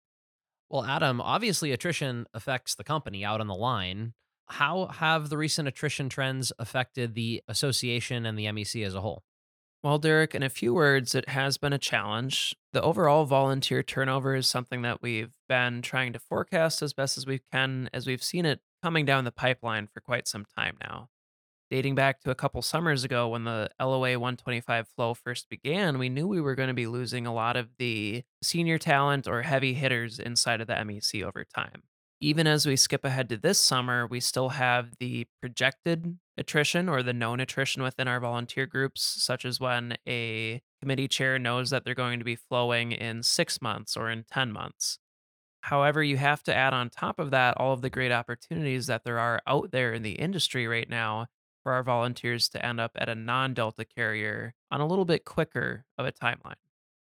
Well, 0.69 0.85
Adam, 0.85 1.19
obviously 1.19 1.71
attrition 1.71 2.25
affects 2.33 2.75
the 2.75 2.83
company 2.83 3.25
out 3.25 3.41
on 3.41 3.47
the 3.47 3.55
line. 3.55 4.13
How 4.47 4.87
have 4.87 5.29
the 5.29 5.37
recent 5.37 5.67
attrition 5.67 6.07
trends 6.07 6.53
affected 6.59 7.15
the 7.15 7.41
association 7.47 8.25
and 8.25 8.37
the 8.37 8.45
MEC 8.45 8.85
as 8.85 8.95
a 8.95 9.01
whole? 9.01 9.23
Well, 9.85 9.99
Derek, 9.99 10.33
in 10.33 10.41
a 10.41 10.49
few 10.49 10.73
words, 10.73 11.13
it 11.13 11.29
has 11.29 11.59
been 11.59 11.71
a 11.71 11.77
challenge. 11.77 12.55
The 12.73 12.81
overall 12.81 13.25
volunteer 13.25 13.83
turnover 13.83 14.33
is 14.33 14.47
something 14.47 14.81
that 14.81 15.03
we've 15.03 15.35
been 15.47 15.83
trying 15.83 16.11
to 16.13 16.19
forecast 16.19 16.81
as 16.81 16.91
best 16.91 17.19
as 17.19 17.27
we 17.27 17.41
can, 17.51 17.91
as 17.93 18.07
we've 18.07 18.23
seen 18.23 18.47
it 18.47 18.61
coming 18.81 19.05
down 19.05 19.25
the 19.25 19.31
pipeline 19.31 19.85
for 19.85 19.99
quite 19.99 20.27
some 20.27 20.43
time 20.57 20.77
now. 20.81 21.09
Dating 21.69 21.93
back 21.93 22.19
to 22.21 22.31
a 22.31 22.35
couple 22.35 22.63
summers 22.63 23.03
ago 23.03 23.27
when 23.27 23.43
the 23.43 23.69
LOA 23.79 24.17
125 24.17 24.87
flow 24.87 25.13
first 25.13 25.49
began, 25.49 25.99
we 25.99 26.09
knew 26.09 26.27
we 26.27 26.41
were 26.41 26.55
going 26.55 26.69
to 26.69 26.73
be 26.73 26.87
losing 26.87 27.27
a 27.27 27.33
lot 27.33 27.55
of 27.55 27.69
the 27.77 28.23
senior 28.41 28.79
talent 28.79 29.27
or 29.27 29.43
heavy 29.43 29.75
hitters 29.75 30.17
inside 30.17 30.61
of 30.61 30.67
the 30.67 30.73
MEC 30.73 31.23
over 31.23 31.45
time 31.45 31.83
even 32.21 32.47
as 32.47 32.65
we 32.65 32.75
skip 32.75 33.03
ahead 33.03 33.29
to 33.29 33.37
this 33.37 33.59
summer, 33.59 34.07
we 34.07 34.19
still 34.19 34.49
have 34.49 34.97
the 34.99 35.27
projected 35.41 36.17
attrition 36.37 36.89
or 36.89 37.01
the 37.01 37.13
known 37.13 37.39
attrition 37.39 37.83
within 37.83 38.07
our 38.07 38.19
volunteer 38.19 38.65
groups, 38.65 39.01
such 39.01 39.45
as 39.45 39.59
when 39.59 39.97
a 40.07 40.61
committee 40.81 41.07
chair 41.07 41.39
knows 41.39 41.69
that 41.69 41.83
they're 41.83 41.95
going 41.95 42.19
to 42.19 42.25
be 42.25 42.35
flowing 42.35 42.91
in 42.91 43.23
six 43.23 43.61
months 43.61 43.95
or 43.95 44.09
in 44.09 44.25
10 44.31 44.51
months. 44.51 44.99
However, 45.61 46.03
you 46.03 46.17
have 46.17 46.43
to 46.43 46.55
add 46.55 46.73
on 46.73 46.89
top 46.89 47.17
of 47.17 47.31
that 47.31 47.57
all 47.57 47.73
of 47.73 47.81
the 47.81 47.89
great 47.89 48.11
opportunities 48.11 48.85
that 48.87 49.03
there 49.03 49.17
are 49.17 49.41
out 49.47 49.71
there 49.71 49.93
in 49.93 50.03
the 50.03 50.11
industry 50.11 50.67
right 50.67 50.89
now 50.89 51.25
for 51.63 51.73
our 51.73 51.81
volunteers 51.81 52.47
to 52.49 52.63
end 52.63 52.79
up 52.79 52.91
at 52.95 53.09
a 53.09 53.15
non 53.15 53.55
Delta 53.55 53.83
carrier 53.83 54.53
on 54.69 54.79
a 54.79 54.85
little 54.85 55.05
bit 55.05 55.25
quicker 55.25 55.85
of 55.97 56.05
a 56.05 56.11
timeline. 56.11 56.53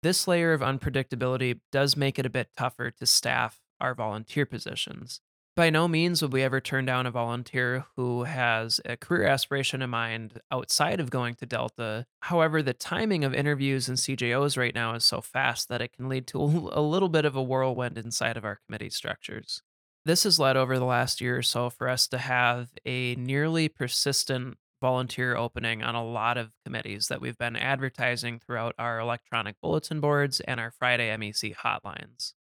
This 0.03 0.27
layer 0.27 0.55
of 0.55 0.63
unpredictability 0.63 1.61
does 1.71 1.97
make 1.97 2.19
it 2.19 2.25
a 2.25 2.31
bit 2.31 2.49
tougher 2.57 2.91
to 2.93 3.05
staff 3.05 3.61
our 3.79 3.95
volunteer 3.95 4.47
positions. 4.47 5.21
By 5.57 5.71
no 5.71 5.89
means 5.89 6.21
would 6.21 6.35
we 6.35 6.43
ever 6.43 6.61
turn 6.61 6.85
down 6.85 7.07
a 7.07 7.11
volunteer 7.11 7.87
who 7.97 8.25
has 8.25 8.79
a 8.85 8.99
career 8.99 9.27
aspiration 9.27 9.81
in 9.81 9.89
mind 9.89 10.39
outside 10.51 11.01
of 11.01 11.09
going 11.09 11.35
to 11.37 11.47
Delta. 11.47 12.05
However, 12.21 12.63
the 12.63 12.75
timing 12.75 13.25
of 13.25 13.33
interviews 13.33 13.89
and 13.89 13.97
CJOs 13.97 14.59
right 14.59 14.75
now 14.75 14.95
is 14.95 15.05
so 15.07 15.23
fast 15.23 15.71
that 15.71 15.81
it 15.81 15.95
can 15.95 16.11
lead 16.11 16.27
to 16.27 16.39
a 16.73 16.83
little 16.83 17.09
bit 17.09 17.25
of 17.25 17.37
a 17.37 17.43
whirlwind 17.43 17.97
inside 17.97 18.37
of 18.37 18.45
our 18.45 18.61
committee 18.67 18.91
structures. 18.91 19.63
This 20.05 20.25
has 20.25 20.39
led 20.39 20.59
over 20.59 20.79
the 20.79 20.85
last 20.85 21.23
year 21.23 21.39
or 21.39 21.43
so 21.43 21.71
for 21.71 21.89
us 21.89 22.07
to 22.09 22.19
have 22.19 22.69
a 22.85 23.15
nearly 23.15 23.71
persistent 23.71 24.59
volunteer 24.83 25.37
opening 25.37 25.83
on 25.83 25.95
a 25.95 26.05
lot 26.05 26.37
of 26.37 26.53
committees 26.67 27.09
that 27.09 27.23
we've 27.23 27.39
been 27.39 27.57
advertising 27.57 28.41
throughout 28.41 28.75
our 28.79 29.01
electronic 29.01 29.57
bulletin 29.63 30.01
boards 30.01 30.41
and 30.41 30.61
our 30.61 30.71
Friday 30.71 31.09
MEC 31.17 31.55
hotlines. 31.57 32.35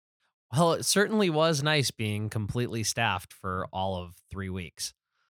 Well, 0.57 0.75
it 0.75 0.85
certainly 0.85 1.31
was 1.31 1.65
nice 1.65 1.91
being 1.91 2.31
completely 2.31 2.85
staffed 2.85 3.33
for 3.33 3.67
all 3.73 3.97
of 3.97 4.15
three 4.31 4.51
weeks. 4.51 4.95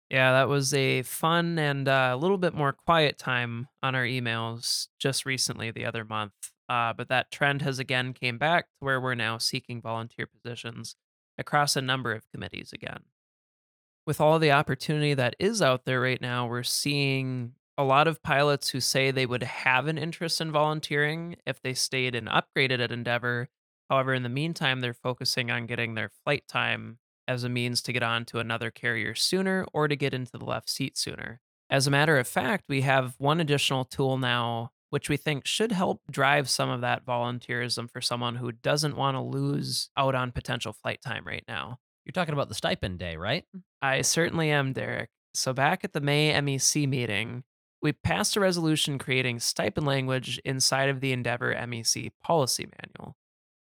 Yeah, 0.09 0.33
that 0.33 0.49
was 0.49 0.73
a 0.73 1.03
fun 1.03 1.57
and 1.57 1.87
uh, 1.87 2.11
a 2.13 2.17
little 2.17 2.37
bit 2.37 2.53
more 2.53 2.73
quiet 2.73 3.17
time 3.17 3.67
on 3.81 3.95
our 3.95 4.03
emails 4.03 4.87
just 4.99 5.25
recently 5.25 5.71
the 5.71 5.85
other 5.85 6.03
month. 6.03 6.33
Uh, 6.67 6.91
but 6.93 7.07
that 7.09 7.31
trend 7.31 7.61
has 7.61 7.79
again 7.79 8.13
came 8.13 8.37
back 8.37 8.65
to 8.65 8.85
where 8.85 8.99
we're 8.99 9.15
now 9.15 9.37
seeking 9.37 9.81
volunteer 9.81 10.27
positions 10.27 10.95
across 11.37 11.75
a 11.75 11.81
number 11.81 12.11
of 12.11 12.29
committees 12.31 12.71
again. 12.73 13.03
With 14.05 14.19
all 14.19 14.37
the 14.37 14.51
opportunity 14.51 15.13
that 15.13 15.35
is 15.39 15.61
out 15.61 15.85
there 15.85 16.01
right 16.01 16.21
now, 16.21 16.45
we're 16.45 16.63
seeing 16.63 17.53
a 17.77 17.83
lot 17.83 18.07
of 18.07 18.21
pilots 18.21 18.69
who 18.69 18.79
say 18.79 19.11
they 19.11 19.25
would 19.25 19.43
have 19.43 19.87
an 19.87 19.97
interest 19.97 20.41
in 20.41 20.51
volunteering 20.51 21.35
if 21.45 21.61
they 21.61 21.73
stayed 21.73 22.15
and 22.15 22.27
upgraded 22.27 22.79
at 22.79 22.91
Endeavor 22.91 23.49
However, 23.89 24.13
in 24.13 24.23
the 24.23 24.29
meantime, 24.29 24.81
they're 24.81 24.93
focusing 24.93 25.51
on 25.51 25.65
getting 25.65 25.95
their 25.95 26.09
flight 26.23 26.47
time 26.47 26.99
as 27.27 27.43
a 27.43 27.49
means 27.49 27.81
to 27.81 27.93
get 27.93 28.03
on 28.03 28.25
to 28.25 28.39
another 28.39 28.71
carrier 28.71 29.15
sooner 29.15 29.65
or 29.73 29.87
to 29.87 29.95
get 29.95 30.13
into 30.13 30.31
the 30.31 30.45
left 30.45 30.69
seat 30.69 30.97
sooner. 30.97 31.41
As 31.69 31.87
a 31.87 31.91
matter 31.91 32.17
of 32.17 32.27
fact, 32.27 32.65
we 32.69 32.81
have 32.81 33.15
one 33.17 33.39
additional 33.39 33.85
tool 33.85 34.17
now, 34.17 34.71
which 34.91 35.09
we 35.09 35.17
think 35.17 35.45
should 35.45 35.71
help 35.71 36.01
drive 36.11 36.49
some 36.49 36.69
of 36.69 36.81
that 36.81 37.05
volunteerism 37.05 37.89
for 37.89 38.01
someone 38.01 38.35
who 38.35 38.51
doesn't 38.51 38.95
want 38.95 39.15
to 39.15 39.21
lose 39.21 39.89
out 39.97 40.13
on 40.13 40.31
potential 40.31 40.73
flight 40.73 41.01
time 41.01 41.25
right 41.25 41.43
now. 41.47 41.79
You're 42.05 42.13
talking 42.13 42.33
about 42.33 42.49
the 42.49 42.55
stipend 42.55 42.99
day, 42.99 43.17
right? 43.17 43.45
I 43.81 44.01
certainly 44.01 44.51
am, 44.51 44.73
Derek. 44.73 45.09
So, 45.33 45.53
back 45.53 45.83
at 45.83 45.93
the 45.93 46.01
May 46.01 46.31
MEC 46.33 46.87
meeting, 46.87 47.43
we 47.81 47.91
passed 47.91 48.35
a 48.35 48.39
resolution 48.39 48.99
creating 48.99 49.39
stipend 49.39 49.87
language 49.87 50.39
inside 50.45 50.89
of 50.89 51.01
the 51.01 51.11
Endeavor 51.11 51.53
MEC 51.53 52.11
policy 52.23 52.67
manual. 52.81 53.15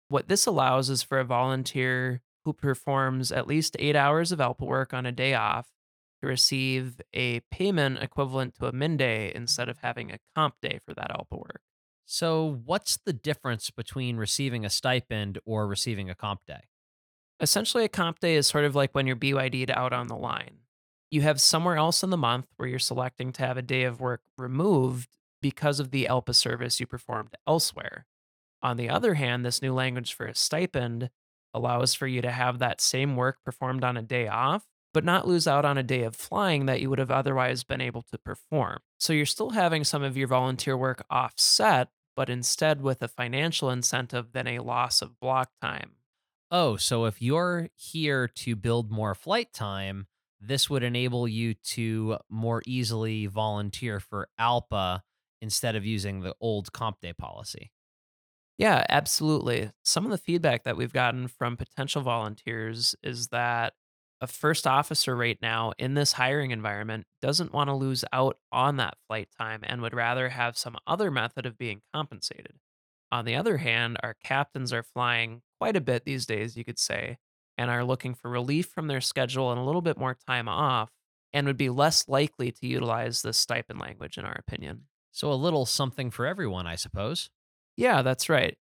What 0.07 0.27
this 0.27 0.45
allows 0.45 0.89
is 0.89 1.03
for 1.03 1.19
a 1.19 1.25
volunteer 1.25 2.21
who 2.43 2.53
performs 2.53 3.31
at 3.31 3.47
least 3.47 3.75
eight 3.79 3.95
hours 3.95 4.31
of 4.31 4.39
ALPA 4.39 4.65
work 4.65 4.93
on 4.93 5.05
a 5.05 5.11
day 5.11 5.33
off 5.33 5.67
to 6.21 6.27
receive 6.27 7.01
a 7.13 7.39
payment 7.51 7.99
equivalent 7.99 8.55
to 8.55 8.67
a 8.67 8.71
min 8.71 8.97
day 8.97 9.31
instead 9.33 9.67
of 9.67 9.79
having 9.79 10.11
a 10.11 10.19
comp 10.35 10.55
day 10.61 10.79
for 10.85 10.93
that 10.93 11.09
ALPA 11.09 11.37
work. 11.39 11.61
So, 12.05 12.61
what's 12.65 12.97
the 12.97 13.13
difference 13.13 13.71
between 13.71 14.17
receiving 14.17 14.63
a 14.63 14.69
stipend 14.69 15.39
or 15.43 15.67
receiving 15.67 16.09
a 16.09 16.15
comp 16.15 16.41
day? 16.45 16.65
Essentially, 17.39 17.83
a 17.83 17.89
comp 17.89 18.19
day 18.19 18.35
is 18.35 18.45
sort 18.47 18.63
of 18.63 18.75
like 18.75 18.93
when 18.93 19.07
you're 19.07 19.15
BYD'd 19.15 19.71
out 19.71 19.91
on 19.91 20.07
the 20.07 20.15
line. 20.15 20.59
You 21.09 21.21
have 21.21 21.41
somewhere 21.41 21.77
else 21.77 22.03
in 22.03 22.11
the 22.11 22.17
month 22.17 22.45
where 22.57 22.69
you're 22.69 22.77
selecting 22.77 23.31
to 23.33 23.45
have 23.45 23.57
a 23.57 23.63
day 23.63 23.83
of 23.83 23.99
work 23.99 24.21
removed 24.37 25.17
because 25.41 25.79
of 25.79 25.89
the 25.89 26.05
ALPA 26.09 26.35
service 26.35 26.79
you 26.79 26.85
performed 26.85 27.35
elsewhere. 27.47 28.05
On 28.61 28.77
the 28.77 28.89
other 28.89 29.13
hand, 29.15 29.45
this 29.45 29.61
new 29.61 29.73
language 29.73 30.13
for 30.13 30.25
a 30.25 30.35
stipend 30.35 31.09
allows 31.53 31.93
for 31.93 32.07
you 32.07 32.21
to 32.21 32.31
have 32.31 32.59
that 32.59 32.81
same 32.81 33.15
work 33.15 33.37
performed 33.45 33.83
on 33.83 33.95
a 33.97 34.01
day 34.01 34.27
off, 34.27 34.65
but 34.93 35.05
not 35.05 35.27
lose 35.27 35.47
out 35.47 35.65
on 35.65 35.77
a 35.77 35.83
day 35.83 36.03
of 36.03 36.15
flying 36.15 36.65
that 36.65 36.81
you 36.81 36.89
would 36.89 36.99
have 36.99 37.11
otherwise 37.11 37.63
been 37.63 37.81
able 37.81 38.01
to 38.01 38.17
perform. 38.17 38.79
So 38.99 39.13
you're 39.13 39.25
still 39.25 39.51
having 39.51 39.83
some 39.83 40.03
of 40.03 40.17
your 40.17 40.27
volunteer 40.27 40.75
work 40.75 41.05
offset, 41.09 41.89
but 42.15 42.29
instead 42.29 42.81
with 42.81 43.01
a 43.01 43.07
financial 43.07 43.69
incentive 43.69 44.33
than 44.33 44.47
a 44.47 44.59
loss 44.59 45.01
of 45.01 45.19
block 45.19 45.51
time. 45.61 45.91
Oh, 46.51 46.77
so 46.77 47.05
if 47.05 47.21
you're 47.21 47.69
here 47.75 48.27
to 48.27 48.55
build 48.55 48.91
more 48.91 49.15
flight 49.15 49.51
time, 49.53 50.07
this 50.39 50.69
would 50.69 50.83
enable 50.83 51.27
you 51.27 51.53
to 51.53 52.17
more 52.29 52.61
easily 52.65 53.25
volunteer 53.25 53.99
for 53.99 54.29
ALPA 54.39 55.01
instead 55.41 55.75
of 55.75 55.85
using 55.85 56.21
the 56.21 56.35
old 56.39 56.71
comp 56.71 57.01
day 57.01 57.13
policy. 57.13 57.71
Yeah, 58.57 58.85
absolutely. 58.89 59.71
Some 59.83 60.05
of 60.05 60.11
the 60.11 60.17
feedback 60.17 60.63
that 60.63 60.77
we've 60.77 60.93
gotten 60.93 61.27
from 61.27 61.57
potential 61.57 62.01
volunteers 62.01 62.95
is 63.03 63.27
that 63.29 63.73
a 64.21 64.27
first 64.27 64.65
officer 64.65 65.15
right 65.15 65.37
now 65.41 65.73
in 65.77 65.93
this 65.93 66.13
hiring 66.13 66.51
environment 66.51 67.05
doesn't 67.21 67.51
want 67.53 67.69
to 67.69 67.73
lose 67.75 68.05
out 68.13 68.37
on 68.51 68.77
that 68.77 68.95
flight 69.07 69.27
time 69.37 69.59
and 69.63 69.81
would 69.81 69.93
rather 69.93 70.29
have 70.29 70.57
some 70.57 70.77
other 70.87 71.11
method 71.11 71.45
of 71.45 71.57
being 71.57 71.81
compensated. 71.93 72.53
On 73.11 73.25
the 73.25 73.35
other 73.35 73.57
hand, 73.57 73.97
our 74.03 74.15
captains 74.23 74.71
are 74.73 74.83
flying 74.83 75.41
quite 75.59 75.75
a 75.75 75.81
bit 75.81 76.05
these 76.05 76.25
days, 76.25 76.55
you 76.57 76.63
could 76.63 76.79
say, 76.79 77.17
and 77.57 77.69
are 77.69 77.83
looking 77.83 78.15
for 78.15 78.29
relief 78.31 78.67
from 78.67 78.87
their 78.87 79.01
schedule 79.01 79.51
and 79.51 79.59
a 79.59 79.63
little 79.63 79.81
bit 79.81 79.97
more 79.97 80.17
time 80.27 80.47
off, 80.47 80.91
and 81.33 81.45
would 81.45 81.57
be 81.57 81.69
less 81.69 82.07
likely 82.07 82.51
to 82.51 82.67
utilize 82.67 83.21
this 83.21 83.37
stipend 83.37 83.79
language, 83.79 84.17
in 84.17 84.25
our 84.25 84.33
opinion. 84.35 84.87
So, 85.11 85.31
a 85.31 85.35
little 85.35 85.65
something 85.65 86.09
for 86.11 86.25
everyone, 86.25 86.67
I 86.67 86.75
suppose. 86.75 87.29
Yeah, 87.77 88.01
that's 88.01 88.29
right. 88.29 88.57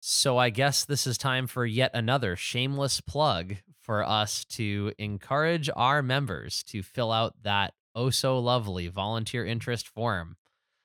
So, 0.00 0.36
I 0.38 0.50
guess 0.50 0.84
this 0.84 1.06
is 1.06 1.16
time 1.16 1.46
for 1.46 1.64
yet 1.64 1.90
another 1.94 2.36
shameless 2.36 3.00
plug 3.00 3.56
for 3.80 4.04
us 4.04 4.44
to 4.46 4.92
encourage 4.98 5.70
our 5.74 6.02
members 6.02 6.62
to 6.64 6.82
fill 6.82 7.10
out 7.10 7.42
that 7.42 7.74
oh 7.94 8.10
so 8.10 8.38
lovely 8.38 8.88
volunteer 8.88 9.46
interest 9.46 9.88
form. 9.88 10.36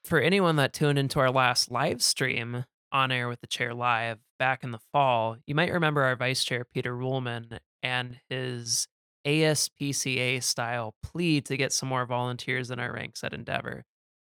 For 0.06 0.20
anyone 0.22 0.56
that 0.56 0.74
tuned 0.74 0.98
into 0.98 1.20
our 1.20 1.32
last 1.32 1.70
live 1.70 2.02
stream 2.02 2.66
on 2.92 3.12
air 3.12 3.28
with 3.28 3.42
the 3.42 3.48
chair 3.48 3.74
live 3.74 4.20
back 4.40 4.64
in 4.64 4.72
the 4.72 4.80
fall, 4.94 5.36
you 5.46 5.54
might 5.56 5.74
remember 5.74 6.04
our 6.04 6.16
vice 6.16 6.44
chair, 6.44 6.66
Peter 6.66 6.96
Ruhlman, 6.96 7.60
and 7.84 8.20
his 8.30 8.88
ASPCA 9.26 10.42
style 10.42 10.96
plea 11.04 11.42
to 11.42 11.58
get 11.58 11.74
some 11.74 11.90
more 11.90 12.06
volunteers 12.06 12.72
in 12.72 12.80
our 12.80 12.94
ranks 12.94 13.24
at 13.24 13.34
Endeavor. 13.34 13.84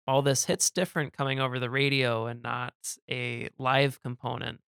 All 0.07 0.21
this 0.21 0.45
hits 0.45 0.69
different 0.69 1.13
coming 1.13 1.39
over 1.39 1.59
the 1.59 1.69
radio 1.69 2.25
and 2.25 2.43
not 2.43 2.73
a 3.09 3.49
live 3.57 4.01
component. 4.01 4.59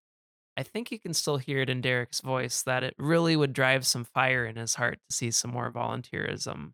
I 0.57 0.63
think 0.63 0.91
you 0.91 0.99
can 0.99 1.13
still 1.13 1.37
hear 1.37 1.61
it 1.61 1.69
in 1.69 1.81
Derek's 1.81 2.21
voice 2.21 2.63
that 2.63 2.83
it 2.83 2.95
really 2.97 3.35
would 3.35 3.51
drive 3.51 3.85
some 3.85 4.05
fire 4.05 4.45
in 4.45 4.55
his 4.55 4.75
heart 4.75 4.99
to 5.09 5.15
see 5.15 5.31
some 5.31 5.51
more 5.51 5.71
volunteerism. 5.71 6.71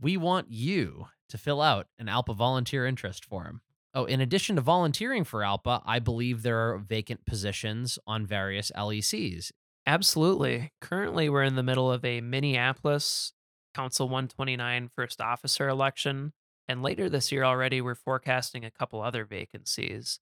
We 0.00 0.16
want 0.16 0.50
you 0.50 1.08
to 1.28 1.38
fill 1.38 1.60
out 1.60 1.88
an 1.98 2.06
ALPA 2.06 2.36
volunteer 2.36 2.86
interest 2.86 3.24
form. 3.24 3.62
Oh, 3.92 4.04
in 4.04 4.20
addition 4.20 4.56
to 4.56 4.62
volunteering 4.62 5.24
for 5.24 5.40
ALPA, 5.40 5.82
I 5.84 5.98
believe 5.98 6.42
there 6.42 6.58
are 6.58 6.78
vacant 6.78 7.26
positions 7.26 7.98
on 8.06 8.26
various 8.26 8.70
LECs. 8.76 9.50
Absolutely. 9.86 10.72
Currently, 10.80 11.28
we're 11.28 11.42
in 11.42 11.56
the 11.56 11.62
middle 11.62 11.90
of 11.90 12.04
a 12.04 12.20
Minneapolis 12.20 13.32
Council 13.74 14.08
129 14.08 14.90
first 14.94 15.20
officer 15.20 15.68
election. 15.68 16.32
And 16.68 16.82
later 16.82 17.08
this 17.08 17.30
year 17.30 17.44
already, 17.44 17.80
we're 17.80 17.94
forecasting 17.94 18.64
a 18.64 18.70
couple 18.70 19.02
other 19.02 19.24
vacancies. 19.24 20.20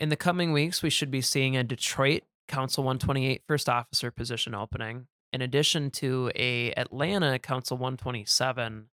In 0.00 0.08
the 0.08 0.16
coming 0.16 0.52
weeks, 0.52 0.82
we 0.82 0.90
should 0.90 1.10
be 1.10 1.20
seeing 1.20 1.56
a 1.56 1.62
Detroit 1.62 2.22
Council 2.48 2.82
128 2.82 3.42
first 3.46 3.68
officer 3.68 4.10
position 4.10 4.54
opening, 4.54 5.06
in 5.32 5.40
addition 5.40 5.90
to 5.92 6.30
a 6.34 6.72
Atlanta 6.72 7.38
Council 7.38 7.76
127 7.76 8.88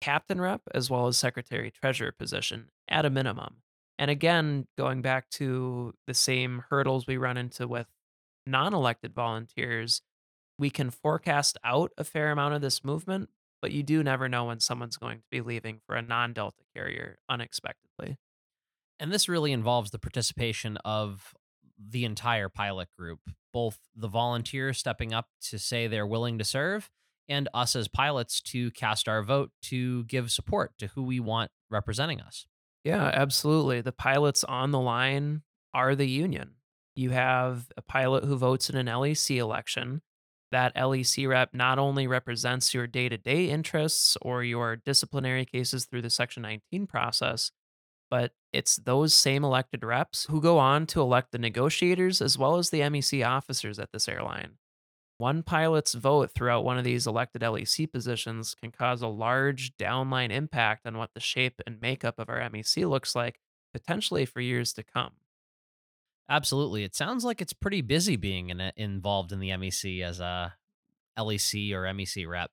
captain 0.00 0.40
rep 0.40 0.62
as 0.74 0.90
well 0.90 1.06
as 1.06 1.16
secretary 1.16 1.70
treasurer 1.70 2.12
position 2.12 2.68
at 2.88 3.04
a 3.04 3.10
minimum. 3.10 3.56
And 3.98 4.10
again, 4.10 4.66
going 4.76 5.02
back 5.02 5.28
to 5.30 5.94
the 6.06 6.14
same 6.14 6.64
hurdles 6.70 7.06
we 7.06 7.16
run 7.16 7.36
into 7.36 7.68
with 7.68 7.86
non-elected 8.46 9.14
volunteers, 9.14 10.02
we 10.58 10.70
can 10.70 10.90
forecast 10.90 11.58
out 11.62 11.92
a 11.96 12.04
fair 12.04 12.30
amount 12.30 12.54
of 12.54 12.62
this 12.62 12.84
movement, 12.84 13.28
but 13.62 13.72
you 13.72 13.82
do 13.82 14.02
never 14.02 14.28
know 14.28 14.46
when 14.46 14.60
someone's 14.60 14.96
going 14.98 15.18
to 15.18 15.24
be 15.30 15.40
leaving 15.40 15.80
for 15.86 15.94
a 15.94 16.02
non-Delta 16.02 16.62
carrier 16.74 17.16
unexpectedly. 17.28 18.18
And 19.00 19.12
this 19.12 19.28
really 19.28 19.52
involves 19.52 19.92
the 19.92 19.98
participation 19.98 20.76
of 20.84 21.32
the 21.78 22.04
entire 22.04 22.48
pilot 22.48 22.88
group, 22.98 23.20
both 23.52 23.78
the 23.96 24.08
volunteers 24.08 24.78
stepping 24.78 25.14
up 25.14 25.28
to 25.48 25.58
say 25.58 25.86
they're 25.86 26.06
willing 26.06 26.38
to 26.38 26.44
serve 26.44 26.90
and 27.28 27.48
us 27.54 27.74
as 27.76 27.88
pilots 27.88 28.40
to 28.40 28.70
cast 28.72 29.08
our 29.08 29.22
vote 29.22 29.50
to 29.62 30.04
give 30.04 30.30
support 30.30 30.72
to 30.78 30.88
who 30.88 31.02
we 31.02 31.20
want 31.20 31.50
representing 31.70 32.20
us. 32.20 32.46
Yeah, 32.84 33.10
absolutely. 33.14 33.80
The 33.80 33.92
pilots 33.92 34.44
on 34.44 34.72
the 34.72 34.80
line 34.80 35.42
are 35.72 35.94
the 35.94 36.08
union. 36.08 36.56
You 36.94 37.10
have 37.10 37.68
a 37.76 37.82
pilot 37.82 38.24
who 38.24 38.36
votes 38.36 38.68
in 38.68 38.76
an 38.76 38.86
LEC 38.86 39.38
election. 39.38 40.02
That 40.52 40.76
LEC 40.76 41.26
rep 41.26 41.54
not 41.54 41.78
only 41.78 42.06
represents 42.06 42.74
your 42.74 42.86
day 42.86 43.08
to 43.08 43.16
day 43.16 43.48
interests 43.48 44.18
or 44.22 44.44
your 44.44 44.76
disciplinary 44.76 45.46
cases 45.46 45.86
through 45.86 46.02
the 46.02 46.10
Section 46.10 46.42
19 46.42 46.86
process, 46.86 47.50
but 48.10 48.34
it's 48.52 48.76
those 48.76 49.14
same 49.14 49.44
elected 49.44 49.82
reps 49.82 50.26
who 50.30 50.42
go 50.42 50.58
on 50.58 50.86
to 50.88 51.00
elect 51.00 51.32
the 51.32 51.38
negotiators 51.38 52.20
as 52.20 52.36
well 52.36 52.56
as 52.56 52.68
the 52.68 52.80
MEC 52.80 53.26
officers 53.26 53.78
at 53.78 53.92
this 53.92 54.06
airline. 54.08 54.58
One 55.16 55.42
pilot's 55.42 55.94
vote 55.94 56.30
throughout 56.32 56.64
one 56.64 56.76
of 56.76 56.84
these 56.84 57.06
elected 57.06 57.42
LEC 57.42 57.90
positions 57.90 58.54
can 58.54 58.72
cause 58.72 59.00
a 59.00 59.08
large 59.08 59.74
downline 59.78 60.30
impact 60.30 60.86
on 60.86 60.98
what 60.98 61.14
the 61.14 61.20
shape 61.20 61.62
and 61.66 61.80
makeup 61.80 62.18
of 62.18 62.28
our 62.28 62.40
MEC 62.40 62.86
looks 62.86 63.14
like, 63.14 63.38
potentially 63.72 64.26
for 64.26 64.40
years 64.42 64.74
to 64.74 64.82
come. 64.82 65.12
Absolutely. 66.28 66.84
It 66.84 66.94
sounds 66.94 67.24
like 67.24 67.40
it's 67.40 67.52
pretty 67.52 67.82
busy 67.82 68.16
being 68.16 68.50
in 68.50 68.60
involved 68.76 69.32
in 69.32 69.40
the 69.40 69.50
MEC 69.50 70.02
as 70.02 70.20
a 70.20 70.54
LEC 71.18 71.72
or 71.72 71.82
MEC 71.84 72.26
rep. 72.26 72.50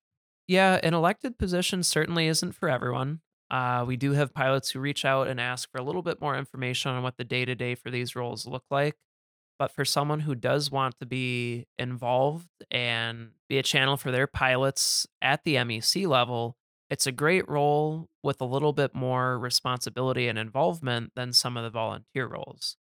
Yeah, 0.47 0.79
an 0.81 0.93
elected 0.93 1.37
position 1.37 1.83
certainly 1.83 2.27
isn't 2.27 2.53
for 2.53 2.69
everyone. 2.69 3.21
Uh, 3.51 3.83
we 3.87 3.97
do 3.97 4.13
have 4.13 4.33
pilots 4.33 4.71
who 4.71 4.79
reach 4.79 5.05
out 5.05 5.27
and 5.27 5.39
ask 5.39 5.71
for 5.71 5.79
a 5.79 5.83
little 5.83 6.01
bit 6.01 6.21
more 6.21 6.37
information 6.37 6.91
on 6.91 7.03
what 7.03 7.17
the 7.17 7.23
day 7.23 7.45
to 7.45 7.55
day 7.55 7.75
for 7.75 7.89
these 7.89 8.15
roles 8.15 8.45
look 8.45 8.63
like. 8.69 8.95
But 9.57 9.71
for 9.71 9.83
someone 9.83 10.21
who 10.21 10.35
does 10.35 10.71
want 10.71 10.99
to 10.99 11.05
be 11.05 11.67
involved 11.77 12.49
and 12.71 13.31
be 13.49 13.57
a 13.57 13.63
channel 13.63 13.97
for 13.97 14.11
their 14.11 14.27
pilots 14.27 15.05
at 15.21 15.43
the 15.43 15.55
MEC 15.55 16.07
level, 16.07 16.55
it's 16.89 17.05
a 17.05 17.11
great 17.11 17.47
role 17.49 18.07
with 18.23 18.41
a 18.41 18.45
little 18.45 18.73
bit 18.73 18.95
more 18.95 19.37
responsibility 19.37 20.27
and 20.27 20.39
involvement 20.39 21.11
than 21.15 21.33
some 21.33 21.57
of 21.57 21.63
the 21.63 21.69
volunteer 21.69 22.25
roles. 22.25 22.77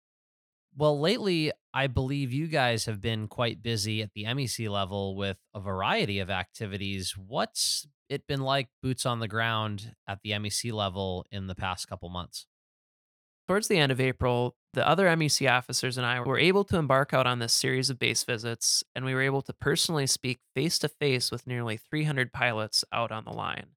Well, 0.79 0.99
lately, 0.99 1.51
I 1.73 1.87
believe 1.87 2.31
you 2.31 2.45
guys 2.45 2.85
have 2.85 3.01
been 3.01 3.27
quite 3.27 3.63
busy 3.63 4.03
at 4.03 4.11
the 4.13 4.25
MEC 4.25 4.69
level 4.69 5.15
with 5.15 5.37
a 5.55 5.59
variety 5.59 6.19
of 6.19 6.29
activities. 6.29 7.15
What's 7.17 7.87
it 8.09 8.27
been 8.27 8.41
like 8.41 8.69
boots 8.83 9.03
on 9.03 9.19
the 9.19 9.27
ground 9.27 9.95
at 10.07 10.19
the 10.23 10.31
MEC 10.31 10.71
level 10.71 11.25
in 11.31 11.47
the 11.47 11.55
past 11.55 11.87
couple 11.87 12.09
months? 12.09 12.45
Towards 13.47 13.69
the 13.69 13.79
end 13.79 13.91
of 13.91 13.99
April, 13.99 14.55
the 14.73 14.87
other 14.87 15.07
MEC 15.07 15.49
officers 15.49 15.97
and 15.97 16.05
I 16.05 16.19
were 16.19 16.37
able 16.37 16.63
to 16.65 16.77
embark 16.77 17.11
out 17.11 17.25
on 17.25 17.39
this 17.39 17.53
series 17.53 17.89
of 17.89 17.97
base 17.97 18.23
visits, 18.23 18.83
and 18.93 19.03
we 19.03 19.15
were 19.15 19.21
able 19.23 19.41
to 19.43 19.53
personally 19.53 20.05
speak 20.05 20.37
face 20.53 20.77
to 20.79 20.89
face 20.89 21.31
with 21.31 21.47
nearly 21.47 21.77
300 21.77 22.31
pilots 22.31 22.83
out 22.93 23.11
on 23.11 23.25
the 23.25 23.33
line. 23.33 23.69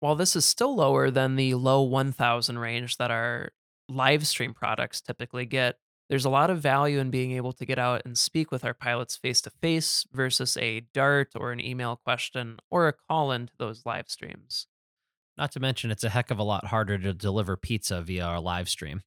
While 0.00 0.16
this 0.16 0.36
is 0.36 0.44
still 0.44 0.76
lower 0.76 1.10
than 1.10 1.36
the 1.36 1.54
low 1.54 1.80
1,000 1.80 2.58
range 2.58 2.98
that 2.98 3.10
our 3.10 3.52
live 3.88 4.26
stream 4.26 4.52
products 4.52 5.00
typically 5.00 5.46
get, 5.46 5.76
there's 6.08 6.24
a 6.24 6.30
lot 6.30 6.50
of 6.50 6.60
value 6.60 6.98
in 6.98 7.10
being 7.10 7.32
able 7.32 7.52
to 7.52 7.64
get 7.64 7.78
out 7.78 8.02
and 8.04 8.18
speak 8.18 8.50
with 8.50 8.64
our 8.64 8.74
pilots 8.74 9.16
face 9.16 9.40
to 9.42 9.50
face 9.50 10.06
versus 10.12 10.56
a 10.58 10.80
dart 10.92 11.30
or 11.34 11.52
an 11.52 11.60
email 11.60 11.96
question 11.96 12.58
or 12.70 12.88
a 12.88 12.92
call 12.92 13.32
into 13.32 13.52
those 13.58 13.86
live 13.86 14.08
streams. 14.08 14.66
Not 15.36 15.52
to 15.52 15.60
mention, 15.60 15.90
it's 15.90 16.04
a 16.04 16.10
heck 16.10 16.30
of 16.30 16.38
a 16.38 16.44
lot 16.44 16.66
harder 16.66 16.98
to 16.98 17.12
deliver 17.12 17.56
pizza 17.56 18.02
via 18.02 18.24
our 18.24 18.40
live 18.40 18.68
stream. 18.68 19.02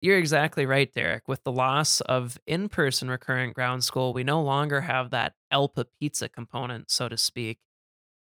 You're 0.00 0.18
exactly 0.18 0.66
right, 0.66 0.92
Derek. 0.92 1.26
With 1.28 1.44
the 1.44 1.52
loss 1.52 2.02
of 2.02 2.38
in 2.46 2.68
person 2.68 3.08
recurrent 3.08 3.54
ground 3.54 3.84
school, 3.84 4.12
we 4.12 4.22
no 4.22 4.42
longer 4.42 4.82
have 4.82 5.10
that 5.10 5.32
ALPA 5.50 5.86
pizza 5.98 6.28
component, 6.28 6.90
so 6.90 7.08
to 7.08 7.16
speak. 7.16 7.58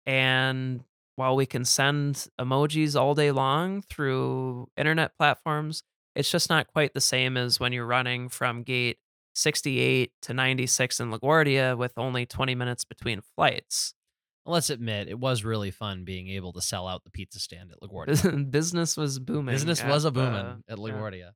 And 0.06 0.86
while 1.18 1.36
we 1.36 1.46
can 1.46 1.66
send 1.66 2.28
emojis 2.40 3.00
all 3.00 3.16
day 3.16 3.32
long 3.32 3.82
through 3.82 4.70
internet 4.78 5.18
platforms, 5.18 5.84
it's 6.16 6.32
just 6.32 6.50
not 6.50 6.68
quite 6.68 6.94
the 6.94 7.02
same 7.02 7.38
as 7.38 7.60
when 7.60 7.74
you're 7.74 7.86
running 7.86 8.30
from 8.30 8.64
gate 8.64 8.98
68 9.36 10.12
to 10.22 10.34
96 10.34 11.00
in 11.00 11.12
LaGuardia 11.12 11.78
with 11.78 11.94
only 11.98 12.26
20 12.26 12.56
minutes 12.56 12.86
between 12.86 13.22
flights. 13.36 13.94
Let's 14.46 14.70
admit, 14.70 15.08
it 15.08 15.20
was 15.20 15.44
really 15.44 15.72
fun 15.72 16.04
being 16.04 16.28
able 16.28 16.52
to 16.54 16.62
sell 16.62 16.88
out 16.88 17.04
the 17.04 17.10
pizza 17.10 17.40
stand 17.40 17.72
at 17.72 17.80
LaGuardia. 17.90 18.52
Business 18.52 18.98
was 18.98 19.20
booming. 19.20 19.54
Business 19.54 19.84
was 19.84 20.06
a 20.06 20.12
booming 20.12 20.34
uh, 20.34 20.56
at 20.70 20.78
yeah. 20.78 20.86
LaGuardia. 20.86 21.30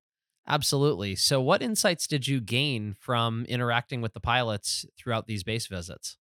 Absolutely. 0.48 1.16
So, 1.16 1.42
what 1.42 1.62
insights 1.62 2.08
did 2.08 2.28
you 2.28 2.40
gain 2.40 2.96
from 3.00 3.46
interacting 3.50 4.02
with 4.02 4.14
the 4.14 4.22
pilots 4.22 4.86
throughout 4.98 5.28
these 5.28 5.44
base 5.44 5.68
visits? 5.68 6.18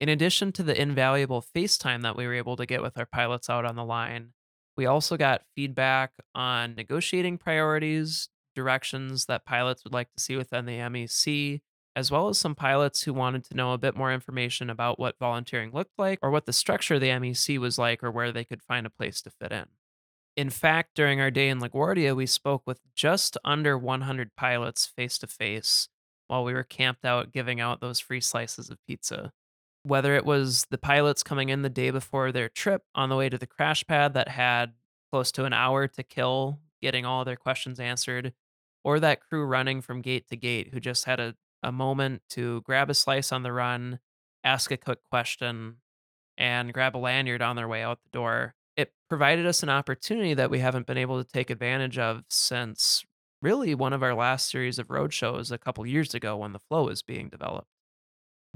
In 0.00 0.08
addition 0.08 0.52
to 0.52 0.62
the 0.62 0.80
invaluable 0.80 1.44
FaceTime 1.54 2.02
that 2.02 2.16
we 2.16 2.26
were 2.26 2.34
able 2.34 2.56
to 2.56 2.66
get 2.66 2.82
with 2.82 2.98
our 2.98 3.06
pilots 3.06 3.48
out 3.48 3.64
on 3.64 3.76
the 3.76 3.84
line, 3.84 4.34
we 4.76 4.86
also 4.86 5.16
got 5.16 5.42
feedback 5.54 6.12
on 6.34 6.74
negotiating 6.74 7.38
priorities, 7.38 8.28
directions 8.54 9.26
that 9.26 9.44
pilots 9.44 9.84
would 9.84 9.92
like 9.92 10.12
to 10.16 10.22
see 10.22 10.36
within 10.36 10.66
the 10.66 10.78
MEC, 10.78 11.60
as 11.94 12.10
well 12.10 12.28
as 12.28 12.38
some 12.38 12.54
pilots 12.54 13.02
who 13.02 13.14
wanted 13.14 13.44
to 13.44 13.54
know 13.54 13.72
a 13.72 13.78
bit 13.78 13.96
more 13.96 14.12
information 14.12 14.68
about 14.68 14.98
what 14.98 15.18
volunteering 15.18 15.70
looked 15.72 15.98
like 15.98 16.18
or 16.22 16.30
what 16.30 16.46
the 16.46 16.52
structure 16.52 16.96
of 16.96 17.00
the 17.00 17.08
MEC 17.08 17.58
was 17.58 17.78
like 17.78 18.04
or 18.04 18.10
where 18.10 18.32
they 18.32 18.44
could 18.44 18.62
find 18.62 18.86
a 18.86 18.90
place 18.90 19.22
to 19.22 19.30
fit 19.30 19.52
in. 19.52 19.66
In 20.36 20.50
fact, 20.50 20.90
during 20.94 21.20
our 21.20 21.30
day 21.30 21.48
in 21.48 21.60
LaGuardia, 21.60 22.14
we 22.14 22.26
spoke 22.26 22.62
with 22.66 22.80
just 22.94 23.38
under 23.44 23.78
100 23.78 24.36
pilots 24.36 24.84
face 24.86 25.16
to 25.18 25.26
face 25.26 25.88
while 26.28 26.44
we 26.44 26.52
were 26.52 26.62
camped 26.62 27.04
out 27.04 27.32
giving 27.32 27.60
out 27.60 27.80
those 27.80 28.00
free 28.00 28.20
slices 28.20 28.68
of 28.68 28.78
pizza 28.86 29.32
whether 29.86 30.16
it 30.16 30.26
was 30.26 30.66
the 30.70 30.78
pilots 30.78 31.22
coming 31.22 31.48
in 31.48 31.62
the 31.62 31.68
day 31.68 31.90
before 31.90 32.32
their 32.32 32.48
trip 32.48 32.82
on 32.94 33.08
the 33.08 33.16
way 33.16 33.28
to 33.28 33.38
the 33.38 33.46
crash 33.46 33.86
pad 33.86 34.14
that 34.14 34.28
had 34.28 34.72
close 35.12 35.30
to 35.32 35.44
an 35.44 35.52
hour 35.52 35.86
to 35.86 36.02
kill 36.02 36.58
getting 36.82 37.06
all 37.06 37.24
their 37.24 37.36
questions 37.36 37.78
answered, 37.78 38.32
or 38.84 38.98
that 38.98 39.20
crew 39.20 39.44
running 39.44 39.80
from 39.80 40.02
gate 40.02 40.28
to 40.28 40.36
gate 40.36 40.70
who 40.72 40.80
just 40.80 41.04
had 41.04 41.20
a, 41.20 41.34
a 41.62 41.70
moment 41.70 42.22
to 42.30 42.60
grab 42.62 42.90
a 42.90 42.94
slice 42.94 43.30
on 43.30 43.44
the 43.44 43.52
run, 43.52 44.00
ask 44.42 44.70
a 44.72 44.76
quick 44.76 44.98
question, 45.08 45.76
and 46.36 46.72
grab 46.72 46.96
a 46.96 46.98
lanyard 46.98 47.40
on 47.40 47.56
their 47.56 47.68
way 47.68 47.82
out 47.82 48.00
the 48.02 48.10
door. 48.10 48.54
It 48.76 48.92
provided 49.08 49.46
us 49.46 49.62
an 49.62 49.70
opportunity 49.70 50.34
that 50.34 50.50
we 50.50 50.58
haven't 50.58 50.86
been 50.86 50.98
able 50.98 51.22
to 51.22 51.30
take 51.32 51.48
advantage 51.48 51.96
of 51.96 52.24
since 52.28 53.04
really 53.40 53.74
one 53.74 53.92
of 53.92 54.02
our 54.02 54.14
last 54.14 54.50
series 54.50 54.78
of 54.78 54.90
road 54.90 55.12
shows 55.12 55.50
a 55.52 55.58
couple 55.58 55.86
years 55.86 56.12
ago 56.12 56.36
when 56.36 56.52
the 56.52 56.58
flow 56.58 56.86
was 56.86 57.02
being 57.02 57.28
developed. 57.28 57.68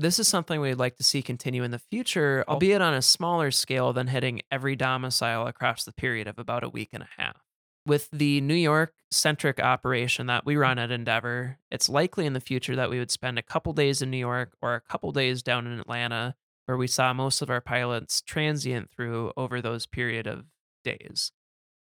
This 0.01 0.19
is 0.19 0.29
something 0.29 0.63
we'd 0.63 0.77
like 0.77 0.97
to 0.97 1.03
see 1.03 1.21
continue 1.21 1.63
in 1.63 1.73
the 1.73 1.79
future, 1.79 2.43
oh. 2.49 2.55
albeit 2.55 2.81
on 2.81 2.95
a 2.95 3.03
smaller 3.03 3.51
scale 3.51 3.93
than 3.93 4.07
hitting 4.07 4.41
every 4.51 4.75
domicile 4.75 5.47
across 5.47 5.85
the 5.85 5.93
period 5.93 6.27
of 6.27 6.39
about 6.39 6.65
a 6.65 6.71
week 6.71 6.89
and 6.95 7.03
a 7.03 7.09
half. 7.19 7.37
With 7.85 8.09
the 8.11 8.41
New 8.41 8.55
York 8.55 8.95
centric 9.11 9.61
operation 9.61 10.27
that 10.27 10.47
we 10.47 10.55
mm. 10.55 10.61
run 10.61 10.79
at 10.79 10.91
Endeavor, 10.91 11.59
it's 11.71 11.91
likely 11.91 12.25
in 12.25 12.33
the 12.33 12.41
future 12.41 12.75
that 12.77 12.89
we 12.89 12.99
would 12.99 13.11
spend 13.11 13.39
a 13.39 13.43
couple 13.43 13.75
days 13.75 14.01
in 14.01 14.11
New 14.11 14.17
York 14.17 14.55
or 14.63 14.75
a 14.75 14.81
couple 14.81 15.13
days 15.13 15.43
down 15.43 15.67
in 15.67 15.79
Atlanta, 15.79 16.35
where 16.65 16.79
we 16.79 16.87
saw 16.87 17.13
most 17.13 17.43
of 17.43 17.51
our 17.51 17.61
pilots 17.61 18.23
transient 18.23 18.91
through 18.91 19.35
over 19.37 19.61
those 19.61 19.85
period 19.85 20.27
of 20.27 20.47
days. 20.83 21.31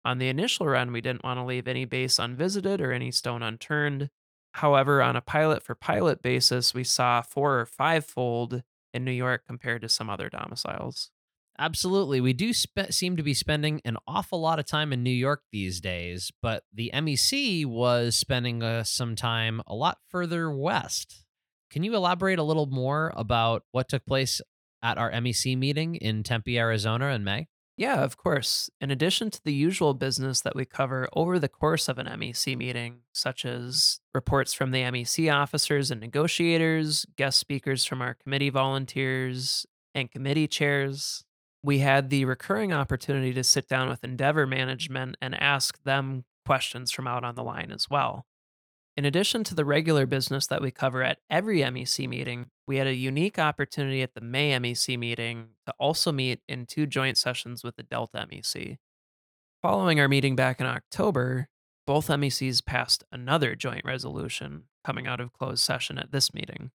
On 0.05 0.19
the 0.19 0.29
initial 0.29 0.69
run, 0.69 0.93
we 0.93 1.01
didn't 1.01 1.25
want 1.25 1.41
to 1.41 1.45
leave 1.45 1.67
any 1.67 1.85
base 1.85 2.21
unvisited 2.21 2.81
or 2.81 2.93
any 2.93 3.11
stone 3.11 3.43
unturned, 3.43 4.09
However, 4.55 5.03
on 5.03 5.17
a 5.17 5.21
pilot 5.21 5.65
for 5.65 5.75
pilot 5.75 6.23
basis, 6.23 6.73
we 6.73 6.85
saw 6.85 7.23
four 7.23 7.59
or 7.59 7.67
five 7.67 8.05
fold 8.05 8.63
in 8.93 9.05
New 9.05 9.13
York 9.13 9.43
compared 9.47 9.83
to 9.83 9.89
some 9.89 10.09
other 10.09 10.29
domiciles. 10.29 11.11
Absolutely. 11.59 12.21
We 12.21 12.33
do 12.33 12.53
spe- 12.53 12.91
seem 12.91 13.17
to 13.17 13.23
be 13.25 13.35
spending 13.35 13.81
an 13.85 13.97
awful 14.07 14.41
lot 14.41 14.61
of 14.61 14.67
time 14.67 14.93
in 14.93 15.03
New 15.03 15.11
York 15.11 15.43
these 15.51 15.81
days, 15.81 16.31
but 16.41 16.63
the 16.73 16.91
MEC 16.95 17.67
was 17.67 18.15
spending 18.15 18.63
uh, 18.63 18.85
some 18.85 19.17
time 19.17 19.61
a 19.67 19.75
lot 19.75 19.99
further 20.09 20.51
west. 20.51 21.25
Can 21.69 21.83
you 21.83 21.95
elaborate 21.97 22.39
a 22.39 22.45
little 22.45 22.67
more 22.67 23.13
about 23.17 23.65
what 23.73 23.89
took 23.89 24.07
place 24.07 24.41
at 24.85 24.99
our 24.99 25.11
MEC 25.11 25.59
meeting 25.59 25.97
in 25.97 26.23
Tempe, 26.23 26.59
Arizona 26.59 27.07
in 27.07 27.25
May? 27.25 27.49
Yeah, 27.77 28.03
of 28.05 28.17
course. 28.17 28.71
In 28.81 28.91
addition 28.93 29.31
to 29.31 29.43
the 29.43 29.53
usual 29.53 29.95
business 29.95 30.41
that 30.43 30.55
we 30.55 30.65
cover 30.65 31.09
over 31.13 31.39
the 31.41 31.49
course 31.49 31.89
of 31.89 31.99
an 31.99 32.07
MEC 32.07 32.57
meeting, 32.57 33.01
such 33.13 33.45
as 33.45 34.01
reports 34.13 34.55
from 34.55 34.71
the 34.71 34.83
MEC 34.83 35.33
officers 35.33 35.91
and 35.91 36.01
negotiators, 36.01 37.05
guest 37.17 37.39
speakers 37.39 37.85
from 37.85 38.01
our 38.01 38.15
committee 38.15 38.51
volunteers, 38.51 39.67
and 39.93 40.11
committee 40.11 40.47
chairs, 40.47 41.25
we 41.65 41.79
had 41.81 42.11
the 42.11 42.25
recurring 42.27 42.73
opportunity 42.73 43.33
to 43.33 43.43
sit 43.43 43.69
down 43.69 43.89
with 43.89 44.05
Endeavor 44.05 44.47
management 44.47 45.17
and 45.21 45.35
ask 45.41 45.83
them 45.83 46.25
questions 46.47 46.93
from 46.93 47.09
out 47.09 47.25
on 47.25 47.35
the 47.35 47.43
line 47.43 47.73
as 47.73 47.91
well. 47.91 48.27
In 48.97 49.05
addition 49.05 49.43
to 49.45 49.57
the 49.57 49.65
regular 49.65 50.07
business 50.07 50.47
that 50.47 50.63
we 50.63 50.71
cover 50.71 51.03
at 51.03 51.19
every 51.29 51.61
MEC 51.61 52.09
meeting, 52.09 52.51
we 52.67 52.77
had 52.77 52.87
a 52.87 52.95
unique 52.95 53.41
opportunity 53.41 54.03
at 54.03 54.15
the 54.15 54.21
May 54.21 54.53
MEC 54.53 54.97
meeting 54.97 55.49
to 55.67 55.75
also 55.81 56.13
meet 56.13 56.41
in 56.49 56.65
two 56.65 56.87
joint 56.87 57.19
sessions 57.19 57.65
with 57.65 57.75
the 57.75 57.83
Delta 57.83 58.27
MEC. 58.31 58.79
Following 59.63 59.99
our 59.99 60.07
meeting 60.07 60.37
back 60.37 60.61
in 60.61 60.67
October, 60.67 61.49
both 61.89 62.07
MECs 62.07 62.65
passed 62.65 63.03
another 63.11 63.57
joint 63.57 63.85
resolution 63.85 64.65
coming 64.85 65.09
out 65.09 65.21
of 65.21 65.33
closed 65.33 65.65
session 65.65 65.99
at 65.99 66.13
this 66.13 66.33
meeting. 66.33 66.71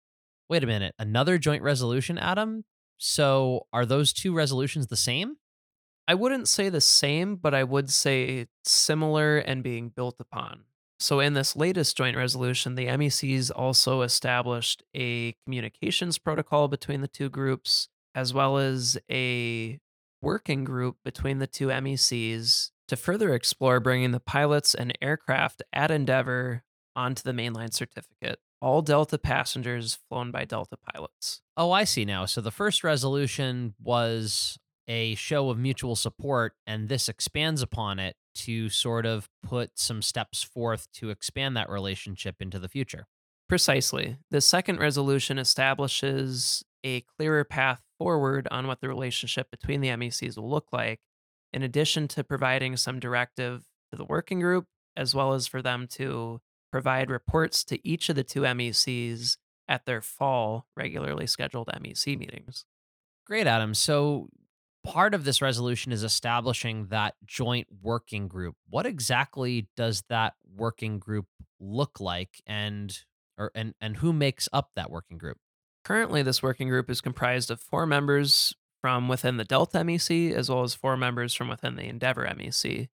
Wait 0.50 0.64
a 0.64 0.68
minute. 0.68 0.96
Another 1.00 1.38
joint 1.38 1.64
resolution, 1.64 2.18
Adam? 2.18 2.66
So 2.98 3.68
are 3.72 3.86
those 3.86 4.12
two 4.12 4.34
resolutions 4.34 4.88
the 4.88 4.98
same? 4.98 5.38
I 6.06 6.16
wouldn't 6.16 6.50
say 6.50 6.68
the 6.70 6.82
same, 6.82 7.38
but 7.38 7.54
I 7.54 7.64
would 7.64 7.90
say 7.90 8.48
similar 8.66 9.38
and 9.38 9.64
being 9.64 9.90
built 9.90 10.16
upon. 10.20 10.66
So, 11.00 11.22
in 11.22 11.34
this 11.34 11.56
latest 11.56 11.96
joint 11.96 12.18
resolution, 12.18 12.76
the 12.76 12.88
MECs 12.88 13.52
also 13.56 14.02
established 14.02 14.84
a 14.94 15.34
communications 15.46 16.18
protocol 16.18 16.68
between 16.68 17.00
the 17.00 17.08
two 17.08 17.30
groups, 17.30 17.88
as 18.14 18.34
well 18.34 18.58
as 18.58 18.98
a 19.10 19.80
working 20.22 20.66
group 20.66 20.98
between 21.06 21.40
the 21.40 21.48
two 21.48 21.68
MECs 21.68 22.72
to 22.90 22.98
further 22.98 23.34
explore 23.34 23.80
bringing 23.80 24.12
the 24.12 24.20
pilots 24.20 24.76
and 24.76 24.98
aircraft 25.02 25.64
at 25.72 25.90
Endeavor 25.90 26.64
onto 26.96 27.24
the 27.24 27.32
mainline 27.32 27.74
certificate. 27.74 28.40
All 28.62 28.82
Delta 28.82 29.18
passengers 29.18 30.00
flown 30.10 30.32
by 30.32 30.44
Delta 30.44 30.76
pilots. 30.92 31.42
Oh, 31.56 31.72
I 31.72 31.86
see 31.86 32.04
now. 32.04 32.26
So 32.26 32.42
the 32.42 32.52
first 32.52 32.84
resolution 32.84 33.74
was 33.82 34.60
a 34.86 35.16
show 35.16 35.50
of 35.50 35.58
mutual 35.58 35.96
support, 35.96 36.56
and 36.68 36.90
this 36.90 37.08
expands 37.08 37.62
upon 37.62 38.00
it 38.00 38.18
to 38.46 38.70
sort 38.70 39.06
of 39.06 39.30
put 39.44 39.72
some 39.80 40.02
steps 40.02 40.44
forth 40.44 40.88
to 40.94 41.10
expand 41.10 41.56
that 41.58 41.70
relationship 41.70 42.36
into 42.40 42.60
the 42.60 42.70
future. 42.70 43.08
Precisely. 43.48 44.18
The 44.30 44.42
second 44.42 44.80
resolution 44.80 45.40
establishes 45.40 46.64
a 46.84 47.02
clearer 47.02 47.44
path 47.44 47.82
forward 47.98 48.48
on 48.52 48.68
what 48.68 48.80
the 48.80 48.88
relationship 48.88 49.50
between 49.52 49.82
the 49.82 49.90
MECs 49.90 50.38
will 50.38 50.50
look 50.50 50.68
like, 50.72 51.00
in 51.52 51.64
addition 51.64 52.08
to 52.10 52.24
providing 52.24 52.78
some 52.78 53.00
directive 53.00 53.66
to 53.92 53.98
the 53.98 54.06
working 54.06 54.40
group, 54.40 54.66
as 54.96 55.16
well 55.16 55.34
as 55.34 55.48
for 55.48 55.62
them 55.62 55.88
to 55.88 56.40
provide 56.72 57.10
reports 57.10 57.64
to 57.66 57.88
each 57.88 58.10
of 58.10 58.16
the 58.16 58.24
two 58.24 58.42
MECs 58.42 59.38
at 59.68 59.86
their 59.86 60.02
fall 60.02 60.68
regularly 60.78 61.28
scheduled 61.28 61.68
MEC 61.68 62.18
meetings. 62.18 62.66
Great, 63.26 63.48
Adam. 63.48 63.74
So 63.74 64.30
part 64.84 65.14
of 65.14 65.24
this 65.24 65.42
resolution 65.42 65.92
is 65.92 66.04
establishing 66.04 66.88
that 66.88 67.16
joint 67.26 67.68
working 67.82 68.28
group. 68.28 68.56
What 68.70 68.86
exactly 68.86 69.68
does 69.76 70.04
that 70.10 70.34
working 70.56 71.00
group 71.00 71.26
look 71.60 72.00
like 72.00 72.42
and 72.48 72.98
or 73.38 73.52
and 73.56 73.74
and 73.82 73.98
who 73.98 74.14
makes 74.14 74.48
up 74.54 74.72
that 74.76 74.92
working 74.92 75.18
group? 75.18 75.38
Currently, 75.84 76.22
this 76.24 76.44
working 76.44 76.70
group 76.70 76.90
is 76.90 77.02
comprised 77.02 77.50
of 77.50 77.62
four 77.62 77.86
members 77.86 78.54
from 78.82 79.08
within 79.08 79.38
the 79.38 79.44
Delta 79.44 79.80
MEC, 79.80 80.34
as 80.34 80.50
well 80.50 80.64
as 80.64 80.74
four 80.74 80.96
members 80.96 81.34
from 81.34 81.50
within 81.50 81.76
the 81.76 81.88
Endeavor 81.88 82.26
MEC. 82.26 82.90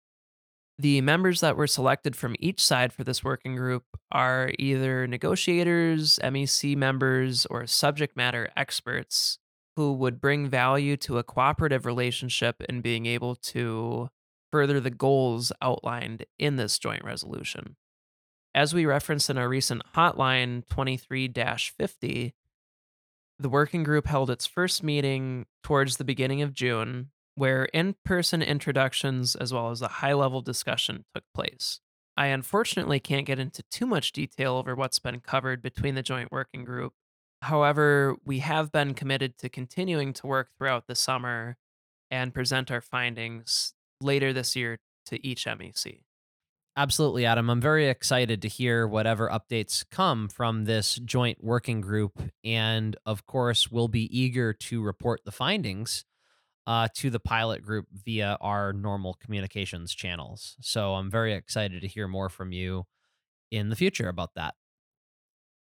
The 0.79 1.01
members 1.01 1.41
that 1.41 1.57
were 1.57 1.67
selected 1.67 2.15
from 2.15 2.37
each 2.39 2.63
side 2.63 2.93
for 2.93 3.03
this 3.03 3.25
working 3.25 3.57
group 3.57 3.85
are 4.13 4.51
either 4.59 5.07
negotiators, 5.07 6.19
MEC 6.23 6.77
members, 6.77 7.47
or 7.47 7.67
subject 7.67 8.17
matter 8.17 8.51
experts 8.57 9.39
who 9.77 9.93
would 9.93 10.21
bring 10.21 10.49
value 10.49 10.97
to 10.97 11.19
a 11.19 11.23
cooperative 11.23 11.87
relationship 11.87 12.63
in 12.69 12.81
being 12.81 13.07
able 13.07 13.37
to 13.37 14.09
further 14.51 14.81
the 14.81 14.91
goals 14.91 15.53
outlined 15.61 16.25
in 16.39 16.57
this 16.57 16.79
joint 16.79 17.05
resolution. 17.05 17.77
As 18.55 18.73
we 18.73 18.87
referenced 18.87 19.29
in 19.29 19.37
our 19.37 19.49
recent 19.49 19.83
hotline 19.95 20.67
23 20.69 21.31
50, 21.31 22.35
the 23.39 23.49
working 23.51 23.85
group 23.85 24.07
held 24.07 24.31
its 24.31 24.47
first 24.47 24.83
meeting 24.83 25.45
towards 25.63 25.99
the 25.99 26.05
beginning 26.05 26.41
of 26.41 26.55
June, 26.55 27.11
where 27.35 27.67
in 27.67 27.97
person 28.03 28.41
introductions 28.41 29.37
as 29.37 29.53
well 29.53 29.71
as 29.71 29.83
a 29.83 29.89
high 29.89 30.15
level 30.15 30.41
discussion 30.41 31.05
took 31.15 31.25
place. 31.35 31.81
I 32.17 32.29
unfortunately 32.29 32.99
can't 32.99 33.27
get 33.27 33.39
into 33.39 33.63
too 33.71 33.85
much 33.85 34.13
detail 34.13 34.55
over 34.55 34.75
what's 34.75 34.99
been 34.99 35.21
covered 35.21 35.61
between 35.61 35.95
the 35.95 36.03
joint 36.03 36.33
working 36.33 36.65
group. 36.65 36.95
However, 37.43 38.17
we 38.25 38.41
have 38.41 38.73
been 38.73 38.95
committed 38.95 39.39
to 39.39 39.49
continuing 39.49 40.13
to 40.15 40.27
work 40.27 40.49
throughout 40.57 40.87
the 40.87 40.95
summer 40.95 41.57
and 42.11 42.35
present 42.35 42.71
our 42.71 42.81
findings 42.81 43.75
later 44.01 44.33
this 44.33 44.57
year 44.57 44.79
to 45.07 45.25
each 45.27 45.45
MEC. 45.47 46.01
Absolutely, 46.79 47.25
Adam. 47.25 47.49
I'm 47.49 47.61
very 47.61 47.89
excited 47.89 48.43
to 48.43 48.49
hear 48.49 48.87
whatever 48.87 49.31
updates 49.31 49.85
come 49.91 50.29
from 50.29 50.65
this 50.65 50.97
joint 50.97 51.43
working 51.43 51.81
group. 51.81 52.21
And 52.45 52.97
of 53.07 53.27
course, 53.27 53.71
we'll 53.71 53.89
be 53.89 54.19
eager 54.19 54.53
to 54.53 54.83
report 54.83 55.23
the 55.25 55.33
findings 55.33 56.05
uh, 56.67 56.89
to 56.97 57.09
the 57.09 57.21
pilot 57.21 57.63
group 57.63 57.87
via 57.93 58.37
our 58.43 58.75
normal 58.75 59.15
communications 59.15 59.95
channels. 59.95 60.57
So 60.61 60.95
I'm 60.95 61.11
very 61.11 61.33
excited 61.33 61.81
to 61.81 61.89
hear 61.89 62.09
more 62.09 62.29
from 62.29 62.53
you 62.53 62.85
in 63.51 63.71
the 63.71 63.77
future 63.77 64.09
about 64.09 64.35
that. 64.35 64.55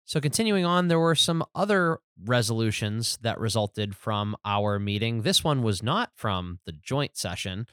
So, 0.08 0.22
continuing 0.22 0.64
on, 0.64 0.88
there 0.88 0.98
were 0.98 1.14
some 1.14 1.44
other 1.54 1.98
resolutions 2.24 3.18
that 3.20 3.38
resulted 3.38 3.94
from 3.94 4.36
our 4.42 4.78
meeting. 4.78 5.20
This 5.20 5.44
one 5.44 5.62
was 5.62 5.82
not 5.82 6.12
from 6.14 6.60
the 6.64 6.72
joint 6.72 7.18
session. 7.18 7.66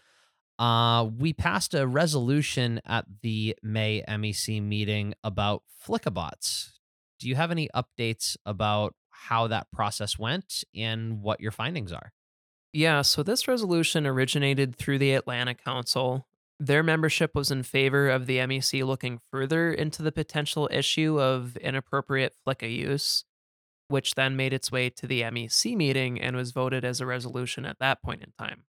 Uh, 0.60 1.08
we 1.18 1.32
passed 1.32 1.74
a 1.74 1.88
resolution 1.88 2.82
at 2.86 3.06
the 3.22 3.56
May 3.64 4.04
MEC 4.06 4.62
meeting 4.62 5.14
about 5.24 5.64
Flickabots. 5.88 6.72
Do 7.22 7.30
you 7.30 7.36
have 7.36 7.52
any 7.52 7.70
updates 7.74 8.36
about 8.46 8.96
how 9.12 9.48
that 9.48 9.72
process 9.72 10.20
went 10.20 10.66
and 10.76 11.22
what 11.22 11.40
your 11.40 11.52
findings 11.52 11.94
are? 11.94 12.12
Yeah, 12.74 13.02
so 13.04 13.24
this 13.24 13.48
resolution 13.48 14.06
originated 14.06 14.76
through 14.76 15.00
the 15.00 15.14
Atlanta 15.14 15.54
Council. 15.54 16.28
Their 16.60 16.84
membership 16.84 17.36
was 17.36 17.52
in 17.52 17.64
favor 17.64 18.10
of 18.10 18.28
the 18.28 18.38
MEC 18.38 18.86
looking 18.86 19.20
further 19.30 19.74
into 19.74 20.02
the 20.02 20.12
potential 20.12 20.70
issue 20.72 21.20
of 21.20 21.58
inappropriate 21.58 22.34
FLICA 22.48 22.74
use, 22.74 23.26
which 23.90 24.16
then 24.16 24.38
made 24.38 24.54
its 24.54 24.72
way 24.72 24.90
to 24.90 25.06
the 25.06 25.22
MEC 25.22 25.76
meeting 25.76 26.20
and 26.20 26.36
was 26.36 26.52
voted 26.52 26.86
as 26.86 27.02
a 27.02 27.06
resolution 27.06 27.66
at 27.66 27.80
that 27.80 28.02
point 28.02 28.24
in 28.24 28.32
time. 28.40 28.64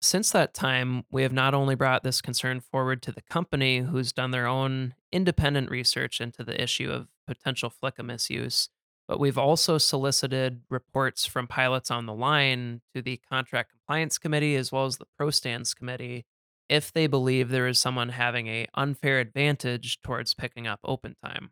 Since 0.00 0.30
that 0.32 0.54
time, 0.54 1.04
we 1.10 1.22
have 1.22 1.32
not 1.32 1.54
only 1.54 1.74
brought 1.74 2.04
this 2.04 2.20
concern 2.20 2.60
forward 2.60 3.02
to 3.02 3.12
the 3.12 3.22
company, 3.22 3.78
who's 3.78 4.12
done 4.12 4.30
their 4.30 4.46
own 4.46 4.94
independent 5.10 5.70
research 5.70 6.20
into 6.20 6.44
the 6.44 6.62
issue 6.62 6.90
of 6.90 7.08
potential 7.26 7.70
FLICA 7.70 8.04
misuse, 8.04 8.68
but 9.08 9.18
we've 9.18 9.38
also 9.38 9.78
solicited 9.78 10.60
reports 10.70 11.26
from 11.26 11.46
pilots 11.46 11.90
on 11.90 12.06
the 12.06 12.14
line 12.14 12.82
to 12.94 13.02
the 13.02 13.20
Contract 13.28 13.70
Compliance 13.70 14.18
Committee 14.18 14.56
as 14.56 14.70
well 14.70 14.84
as 14.84 14.98
the 14.98 15.06
ProStans 15.18 15.74
Committee 15.74 16.26
if 16.68 16.92
they 16.92 17.06
believe 17.06 17.48
there 17.48 17.68
is 17.68 17.78
someone 17.78 18.10
having 18.10 18.46
a 18.46 18.66
unfair 18.74 19.20
advantage 19.20 20.00
towards 20.02 20.34
picking 20.34 20.66
up 20.66 20.80
open 20.84 21.16
time. 21.24 21.50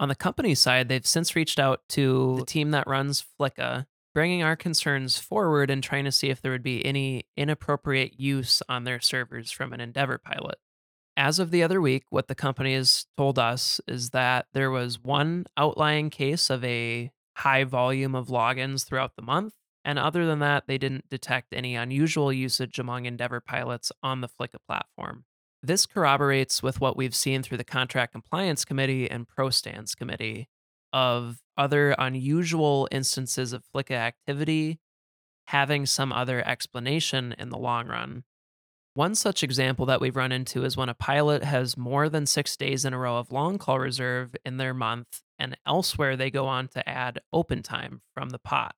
On 0.00 0.08
the 0.08 0.14
company 0.14 0.54
side, 0.54 0.88
they've 0.88 1.06
since 1.06 1.36
reached 1.36 1.60
out 1.60 1.82
to 1.90 2.36
the 2.38 2.46
team 2.46 2.72
that 2.72 2.86
runs 2.86 3.24
FLICA, 3.38 3.86
bringing 4.14 4.42
our 4.42 4.56
concerns 4.56 5.18
forward 5.18 5.70
and 5.70 5.82
trying 5.82 6.04
to 6.04 6.12
see 6.12 6.28
if 6.28 6.42
there 6.42 6.52
would 6.52 6.62
be 6.62 6.84
any 6.84 7.24
inappropriate 7.36 8.18
use 8.18 8.62
on 8.68 8.84
their 8.84 9.00
servers 9.00 9.50
from 9.50 9.72
an 9.72 9.80
Endeavor 9.80 10.18
pilot. 10.18 10.56
As 11.16 11.38
of 11.38 11.50
the 11.50 11.62
other 11.62 11.80
week, 11.80 12.04
what 12.10 12.28
the 12.28 12.34
company 12.34 12.74
has 12.74 13.06
told 13.16 13.38
us 13.38 13.80
is 13.86 14.10
that 14.10 14.46
there 14.54 14.70
was 14.70 15.02
one 15.02 15.46
outlying 15.56 16.10
case 16.10 16.50
of 16.50 16.64
a 16.64 17.12
high 17.36 17.64
volume 17.64 18.14
of 18.14 18.28
logins 18.28 18.86
throughout 18.86 19.16
the 19.16 19.22
month. 19.22 19.54
And 19.84 19.98
other 19.98 20.26
than 20.26 20.38
that, 20.38 20.64
they 20.66 20.78
didn't 20.78 21.08
detect 21.08 21.52
any 21.52 21.74
unusual 21.74 22.32
usage 22.32 22.78
among 22.78 23.04
Endeavor 23.04 23.40
pilots 23.40 23.90
on 24.02 24.20
the 24.20 24.28
FLICA 24.28 24.58
platform. 24.66 25.24
This 25.62 25.86
corroborates 25.86 26.62
with 26.62 26.80
what 26.80 26.96
we've 26.96 27.14
seen 27.14 27.42
through 27.42 27.58
the 27.58 27.64
Contract 27.64 28.12
Compliance 28.12 28.64
Committee 28.64 29.10
and 29.10 29.26
ProStans 29.28 29.96
Committee 29.96 30.48
of 30.92 31.38
other 31.56 31.94
unusual 31.98 32.88
instances 32.90 33.52
of 33.52 33.64
FLICA 33.74 33.92
activity 33.94 34.78
having 35.46 35.86
some 35.86 36.12
other 36.12 36.46
explanation 36.46 37.34
in 37.38 37.50
the 37.50 37.58
long 37.58 37.88
run. 37.88 38.24
One 38.94 39.14
such 39.14 39.42
example 39.42 39.86
that 39.86 40.00
we've 40.00 40.16
run 40.16 40.32
into 40.32 40.64
is 40.64 40.76
when 40.76 40.88
a 40.88 40.94
pilot 40.94 41.44
has 41.44 41.76
more 41.76 42.08
than 42.08 42.26
six 42.26 42.56
days 42.56 42.84
in 42.84 42.92
a 42.92 42.98
row 42.98 43.16
of 43.16 43.32
long 43.32 43.58
call 43.58 43.78
reserve 43.78 44.36
in 44.44 44.58
their 44.58 44.74
month, 44.74 45.22
and 45.38 45.56
elsewhere 45.66 46.16
they 46.16 46.30
go 46.30 46.46
on 46.46 46.68
to 46.68 46.86
add 46.88 47.20
open 47.32 47.62
time 47.62 48.02
from 48.14 48.30
the 48.30 48.38
pot. 48.38 48.74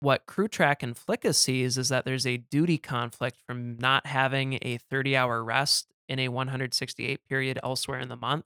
What 0.00 0.26
CrewTrack 0.26 0.82
and 0.82 0.94
FLICA 0.94 1.34
sees 1.34 1.78
is 1.78 1.88
that 1.88 2.04
there's 2.04 2.26
a 2.26 2.36
duty 2.36 2.78
conflict 2.78 3.38
from 3.46 3.78
not 3.78 4.06
having 4.06 4.58
a 4.60 4.76
30 4.76 5.16
hour 5.16 5.42
rest 5.42 5.92
in 6.08 6.18
a 6.18 6.28
168 6.28 7.26
period 7.26 7.58
elsewhere 7.62 8.00
in 8.00 8.08
the 8.08 8.16
month, 8.16 8.44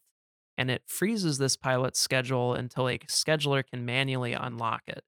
and 0.57 0.71
it 0.71 0.83
freezes 0.87 1.39
this 1.39 1.57
pilot's 1.57 1.99
schedule 1.99 2.55
until 2.55 2.89
a 2.89 2.99
scheduler 2.99 3.65
can 3.69 3.85
manually 3.85 4.33
unlock 4.33 4.83
it. 4.87 5.03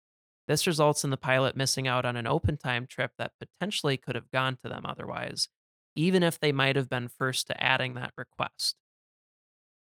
This 0.48 0.66
results 0.66 1.04
in 1.04 1.10
the 1.10 1.16
pilot 1.16 1.56
missing 1.56 1.86
out 1.86 2.04
on 2.04 2.16
an 2.16 2.26
open 2.26 2.56
time 2.56 2.86
trip 2.86 3.12
that 3.18 3.32
potentially 3.38 3.96
could 3.96 4.16
have 4.16 4.30
gone 4.32 4.56
to 4.64 4.68
them 4.68 4.84
otherwise, 4.84 5.48
even 5.94 6.24
if 6.24 6.40
they 6.40 6.50
might 6.50 6.74
have 6.74 6.88
been 6.88 7.06
first 7.06 7.46
to 7.46 7.62
adding 7.62 7.94
that 7.94 8.12
request. 8.16 8.76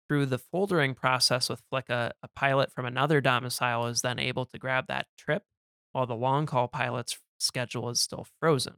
Through 0.10 0.26
the 0.26 0.40
foldering 0.40 0.94
process 0.94 1.50
with 1.50 1.64
FLICA, 1.72 2.12
a 2.22 2.28
pilot 2.36 2.74
from 2.74 2.86
another 2.86 3.22
domicile 3.22 3.88
is 3.88 4.02
then 4.02 4.20
able 4.20 4.46
to 4.48 4.58
grab 4.60 4.88
that 4.88 5.08
trip, 5.18 5.44
while 5.92 6.06
the 6.06 6.16
long 6.16 6.46
call 6.46 6.68
pilot's 6.68 7.20
schedule 7.40 7.90
is 7.90 8.00
still 8.00 8.28
frozen. 8.40 8.76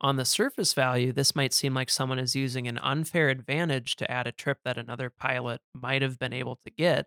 On 0.00 0.16
the 0.16 0.24
surface 0.24 0.74
value, 0.74 1.12
this 1.12 1.34
might 1.34 1.52
seem 1.52 1.74
like 1.74 1.90
someone 1.90 2.20
is 2.20 2.36
using 2.36 2.68
an 2.68 2.78
unfair 2.78 3.30
advantage 3.30 3.96
to 3.96 4.10
add 4.10 4.26
a 4.26 4.32
trip 4.32 4.58
that 4.64 4.78
another 4.78 5.10
pilot 5.10 5.60
might 5.74 6.02
have 6.02 6.18
been 6.18 6.32
able 6.32 6.60
to 6.64 6.70
get, 6.70 7.06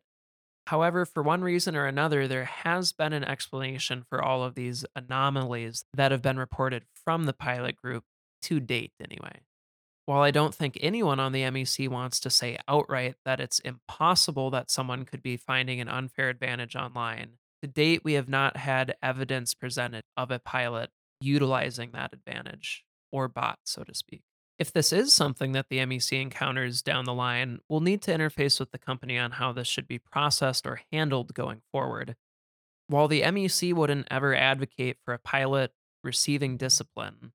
However, 0.67 1.05
for 1.05 1.23
one 1.23 1.41
reason 1.41 1.75
or 1.75 1.85
another, 1.85 2.27
there 2.27 2.45
has 2.45 2.93
been 2.93 3.13
an 3.13 3.23
explanation 3.23 4.05
for 4.09 4.23
all 4.23 4.43
of 4.43 4.55
these 4.55 4.85
anomalies 4.95 5.83
that 5.93 6.11
have 6.11 6.21
been 6.21 6.37
reported 6.37 6.85
from 6.93 7.25
the 7.25 7.33
pilot 7.33 7.75
group 7.75 8.03
to 8.43 8.59
date, 8.59 8.93
anyway. 8.99 9.41
While 10.05 10.21
I 10.21 10.31
don't 10.31 10.53
think 10.53 10.77
anyone 10.81 11.19
on 11.19 11.31
the 11.31 11.41
MEC 11.41 11.87
wants 11.87 12.19
to 12.21 12.29
say 12.29 12.57
outright 12.67 13.15
that 13.25 13.39
it's 13.39 13.59
impossible 13.59 14.49
that 14.51 14.71
someone 14.71 15.05
could 15.05 15.21
be 15.21 15.37
finding 15.37 15.79
an 15.79 15.89
unfair 15.89 16.29
advantage 16.29 16.75
online, 16.75 17.37
to 17.61 17.67
date 17.67 18.03
we 18.03 18.13
have 18.13 18.29
not 18.29 18.57
had 18.57 18.95
evidence 19.01 19.53
presented 19.53 20.03
of 20.17 20.31
a 20.31 20.39
pilot 20.39 20.89
utilizing 21.19 21.91
that 21.91 22.13
advantage, 22.13 22.83
or 23.11 23.27
bot, 23.27 23.59
so 23.65 23.83
to 23.83 23.93
speak. 23.93 24.23
If 24.57 24.71
this 24.71 24.93
is 24.93 25.13
something 25.13 25.53
that 25.53 25.69
the 25.69 25.79
MEC 25.79 26.21
encounters 26.21 26.81
down 26.81 27.05
the 27.05 27.13
line, 27.13 27.59
we'll 27.67 27.79
need 27.79 28.01
to 28.03 28.11
interface 28.11 28.59
with 28.59 28.71
the 28.71 28.77
company 28.77 29.17
on 29.17 29.31
how 29.31 29.51
this 29.51 29.67
should 29.67 29.87
be 29.87 29.97
processed 29.97 30.67
or 30.67 30.81
handled 30.91 31.33
going 31.33 31.61
forward. 31.71 32.15
While 32.87 33.07
the 33.07 33.21
MEC 33.21 33.73
wouldn't 33.73 34.07
ever 34.11 34.35
advocate 34.35 34.97
for 35.03 35.13
a 35.13 35.19
pilot 35.19 35.71
receiving 36.03 36.57
discipline, 36.57 37.31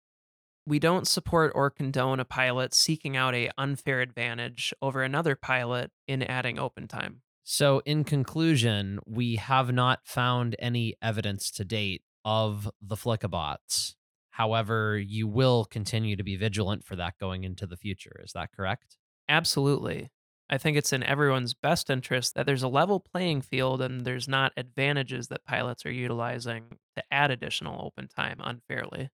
we 0.66 0.78
don't 0.78 1.06
support 1.06 1.52
or 1.54 1.70
condone 1.70 2.20
a 2.20 2.24
pilot 2.24 2.74
seeking 2.74 3.16
out 3.16 3.34
a 3.34 3.50
unfair 3.56 4.00
advantage 4.00 4.74
over 4.82 5.02
another 5.02 5.36
pilot 5.36 5.90
in 6.06 6.22
adding 6.22 6.58
open 6.58 6.88
time. 6.88 7.22
So, 7.48 7.80
in 7.86 8.02
conclusion, 8.02 8.98
we 9.06 9.36
have 9.36 9.72
not 9.72 10.00
found 10.04 10.56
any 10.58 10.96
evidence 11.00 11.52
to 11.52 11.64
date 11.64 12.02
of 12.24 12.68
the 12.82 12.96
Flickabots. 12.96 13.94
However, 14.30 14.98
you 14.98 15.28
will 15.28 15.64
continue 15.64 16.16
to 16.16 16.24
be 16.24 16.34
vigilant 16.34 16.84
for 16.84 16.96
that 16.96 17.18
going 17.20 17.44
into 17.44 17.64
the 17.68 17.76
future. 17.76 18.20
Is 18.24 18.32
that 18.32 18.50
correct? 18.50 18.96
Absolutely. 19.28 20.10
I 20.50 20.58
think 20.58 20.76
it's 20.76 20.92
in 20.92 21.04
everyone's 21.04 21.54
best 21.54 21.88
interest 21.88 22.34
that 22.34 22.46
there's 22.46 22.64
a 22.64 22.68
level 22.68 22.98
playing 22.98 23.42
field 23.42 23.80
and 23.80 24.04
there's 24.04 24.26
not 24.26 24.52
advantages 24.56 25.28
that 25.28 25.44
pilots 25.44 25.86
are 25.86 25.92
utilizing 25.92 26.78
to 26.96 27.04
add 27.12 27.30
additional 27.30 27.84
open 27.84 28.08
time 28.08 28.40
unfairly. 28.40 29.10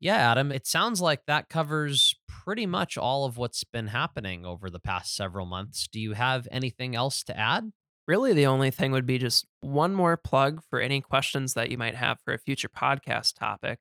Yeah, 0.00 0.30
Adam, 0.30 0.50
it 0.50 0.66
sounds 0.66 1.00
like 1.02 1.26
that 1.26 1.50
covers 1.50 2.14
pretty 2.50 2.66
much 2.66 2.98
all 2.98 3.24
of 3.24 3.36
what's 3.36 3.62
been 3.62 3.86
happening 3.86 4.44
over 4.44 4.68
the 4.68 4.80
past 4.80 5.14
several 5.14 5.46
months. 5.46 5.86
Do 5.86 6.00
you 6.00 6.14
have 6.14 6.48
anything 6.50 6.96
else 6.96 7.22
to 7.22 7.38
add? 7.38 7.70
Really, 8.08 8.32
the 8.32 8.46
only 8.46 8.72
thing 8.72 8.90
would 8.90 9.06
be 9.06 9.18
just 9.18 9.46
one 9.60 9.94
more 9.94 10.16
plug 10.16 10.60
for 10.68 10.80
any 10.80 11.00
questions 11.00 11.54
that 11.54 11.70
you 11.70 11.78
might 11.78 11.94
have 11.94 12.18
for 12.24 12.34
a 12.34 12.38
future 12.38 12.68
podcast 12.68 13.38
topic. 13.38 13.78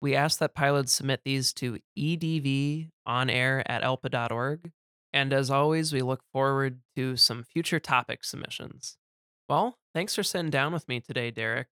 We 0.00 0.14
ask 0.14 0.38
that 0.38 0.54
pilots 0.54 0.94
submit 0.94 1.20
these 1.22 1.52
to 1.52 1.80
edvonair 1.98 3.62
at 3.66 3.82
alpa.org. 3.82 4.70
And 5.12 5.34
as 5.34 5.50
always, 5.50 5.92
we 5.92 6.00
look 6.00 6.22
forward 6.32 6.80
to 6.96 7.14
some 7.18 7.42
future 7.42 7.78
topic 7.78 8.24
submissions. 8.24 8.96
Well, 9.50 9.76
thanks 9.92 10.14
for 10.14 10.22
sitting 10.22 10.48
down 10.48 10.72
with 10.72 10.88
me 10.88 11.00
today, 11.00 11.30
Derek. 11.30 11.66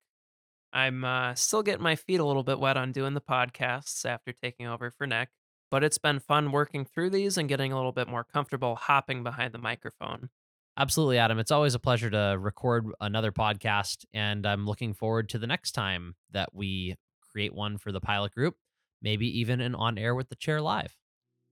I'm 0.71 1.03
uh, 1.03 1.33
still 1.33 1.63
getting 1.63 1.81
my 1.81 1.95
feet 1.95 2.19
a 2.19 2.25
little 2.25 2.43
bit 2.43 2.59
wet 2.59 2.77
on 2.77 2.91
doing 2.91 3.15
the 3.15 3.21
podcasts 3.21 4.05
after 4.05 4.33
taking 4.33 4.67
over 4.67 4.91
for 4.91 5.07
Nick, 5.07 5.29
but 5.69 5.83
it's 5.83 5.97
been 5.97 6.19
fun 6.19 6.51
working 6.51 6.85
through 6.85 7.09
these 7.09 7.37
and 7.37 7.49
getting 7.49 7.71
a 7.71 7.75
little 7.75 7.91
bit 7.91 8.07
more 8.07 8.23
comfortable 8.23 8.75
hopping 8.75 9.23
behind 9.23 9.53
the 9.53 9.59
microphone. 9.59 10.29
Absolutely, 10.77 11.17
Adam. 11.17 11.39
It's 11.39 11.51
always 11.51 11.73
a 11.73 11.79
pleasure 11.79 12.09
to 12.09 12.37
record 12.39 12.85
another 13.01 13.31
podcast, 13.31 14.05
and 14.13 14.45
I'm 14.45 14.65
looking 14.65 14.93
forward 14.93 15.29
to 15.29 15.39
the 15.39 15.47
next 15.47 15.71
time 15.71 16.15
that 16.31 16.53
we 16.53 16.95
create 17.31 17.53
one 17.53 17.77
for 17.77 17.91
the 17.91 17.99
pilot 17.99 18.33
group, 18.33 18.55
maybe 19.01 19.39
even 19.39 19.59
an 19.59 19.73
on 19.73 19.97
air 19.97 20.13
with 20.13 20.29
the 20.29 20.35
chair 20.35 20.61
live. 20.61 20.95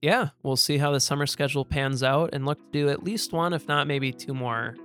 Yeah, 0.00 0.28
we'll 0.42 0.56
see 0.56 0.78
how 0.78 0.92
the 0.92 1.00
summer 1.00 1.26
schedule 1.26 1.64
pans 1.64 2.02
out 2.02 2.30
and 2.32 2.46
look 2.46 2.58
to 2.58 2.70
do 2.70 2.88
at 2.88 3.02
least 3.02 3.32
one, 3.32 3.52
if 3.52 3.66
not 3.66 3.88
maybe 3.88 4.12
two 4.12 4.34
more, 4.34 4.76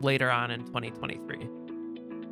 later 0.00 0.30
on 0.30 0.50
in 0.50 0.64
2023. 0.64 1.48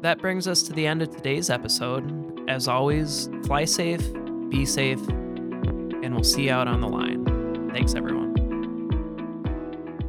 That 0.01 0.19
brings 0.19 0.49
us 0.49 0.63
to 0.63 0.73
the 0.73 0.87
end 0.87 1.03
of 1.03 1.11
today's 1.11 1.51
episode. 1.51 2.49
As 2.49 2.69
always, 2.69 3.29
fly 3.45 3.67
safe, 3.67 4.03
be 4.49 4.65
safe, 4.65 5.01
and 6.09 6.15
we'll 6.15 6.25
see 6.25 6.45
you 6.45 6.51
out 6.51 6.67
on 6.67 6.81
the 6.81 6.89
line. 6.89 7.23
Thanks, 7.71 7.95
everyone. 7.95 8.31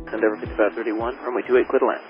Endeavor 0.07 0.37
5531, 0.37 1.17
runway 1.17 1.41
28, 1.41 1.67
clear 1.67 1.79
to 1.79 1.85
land. 1.85 2.01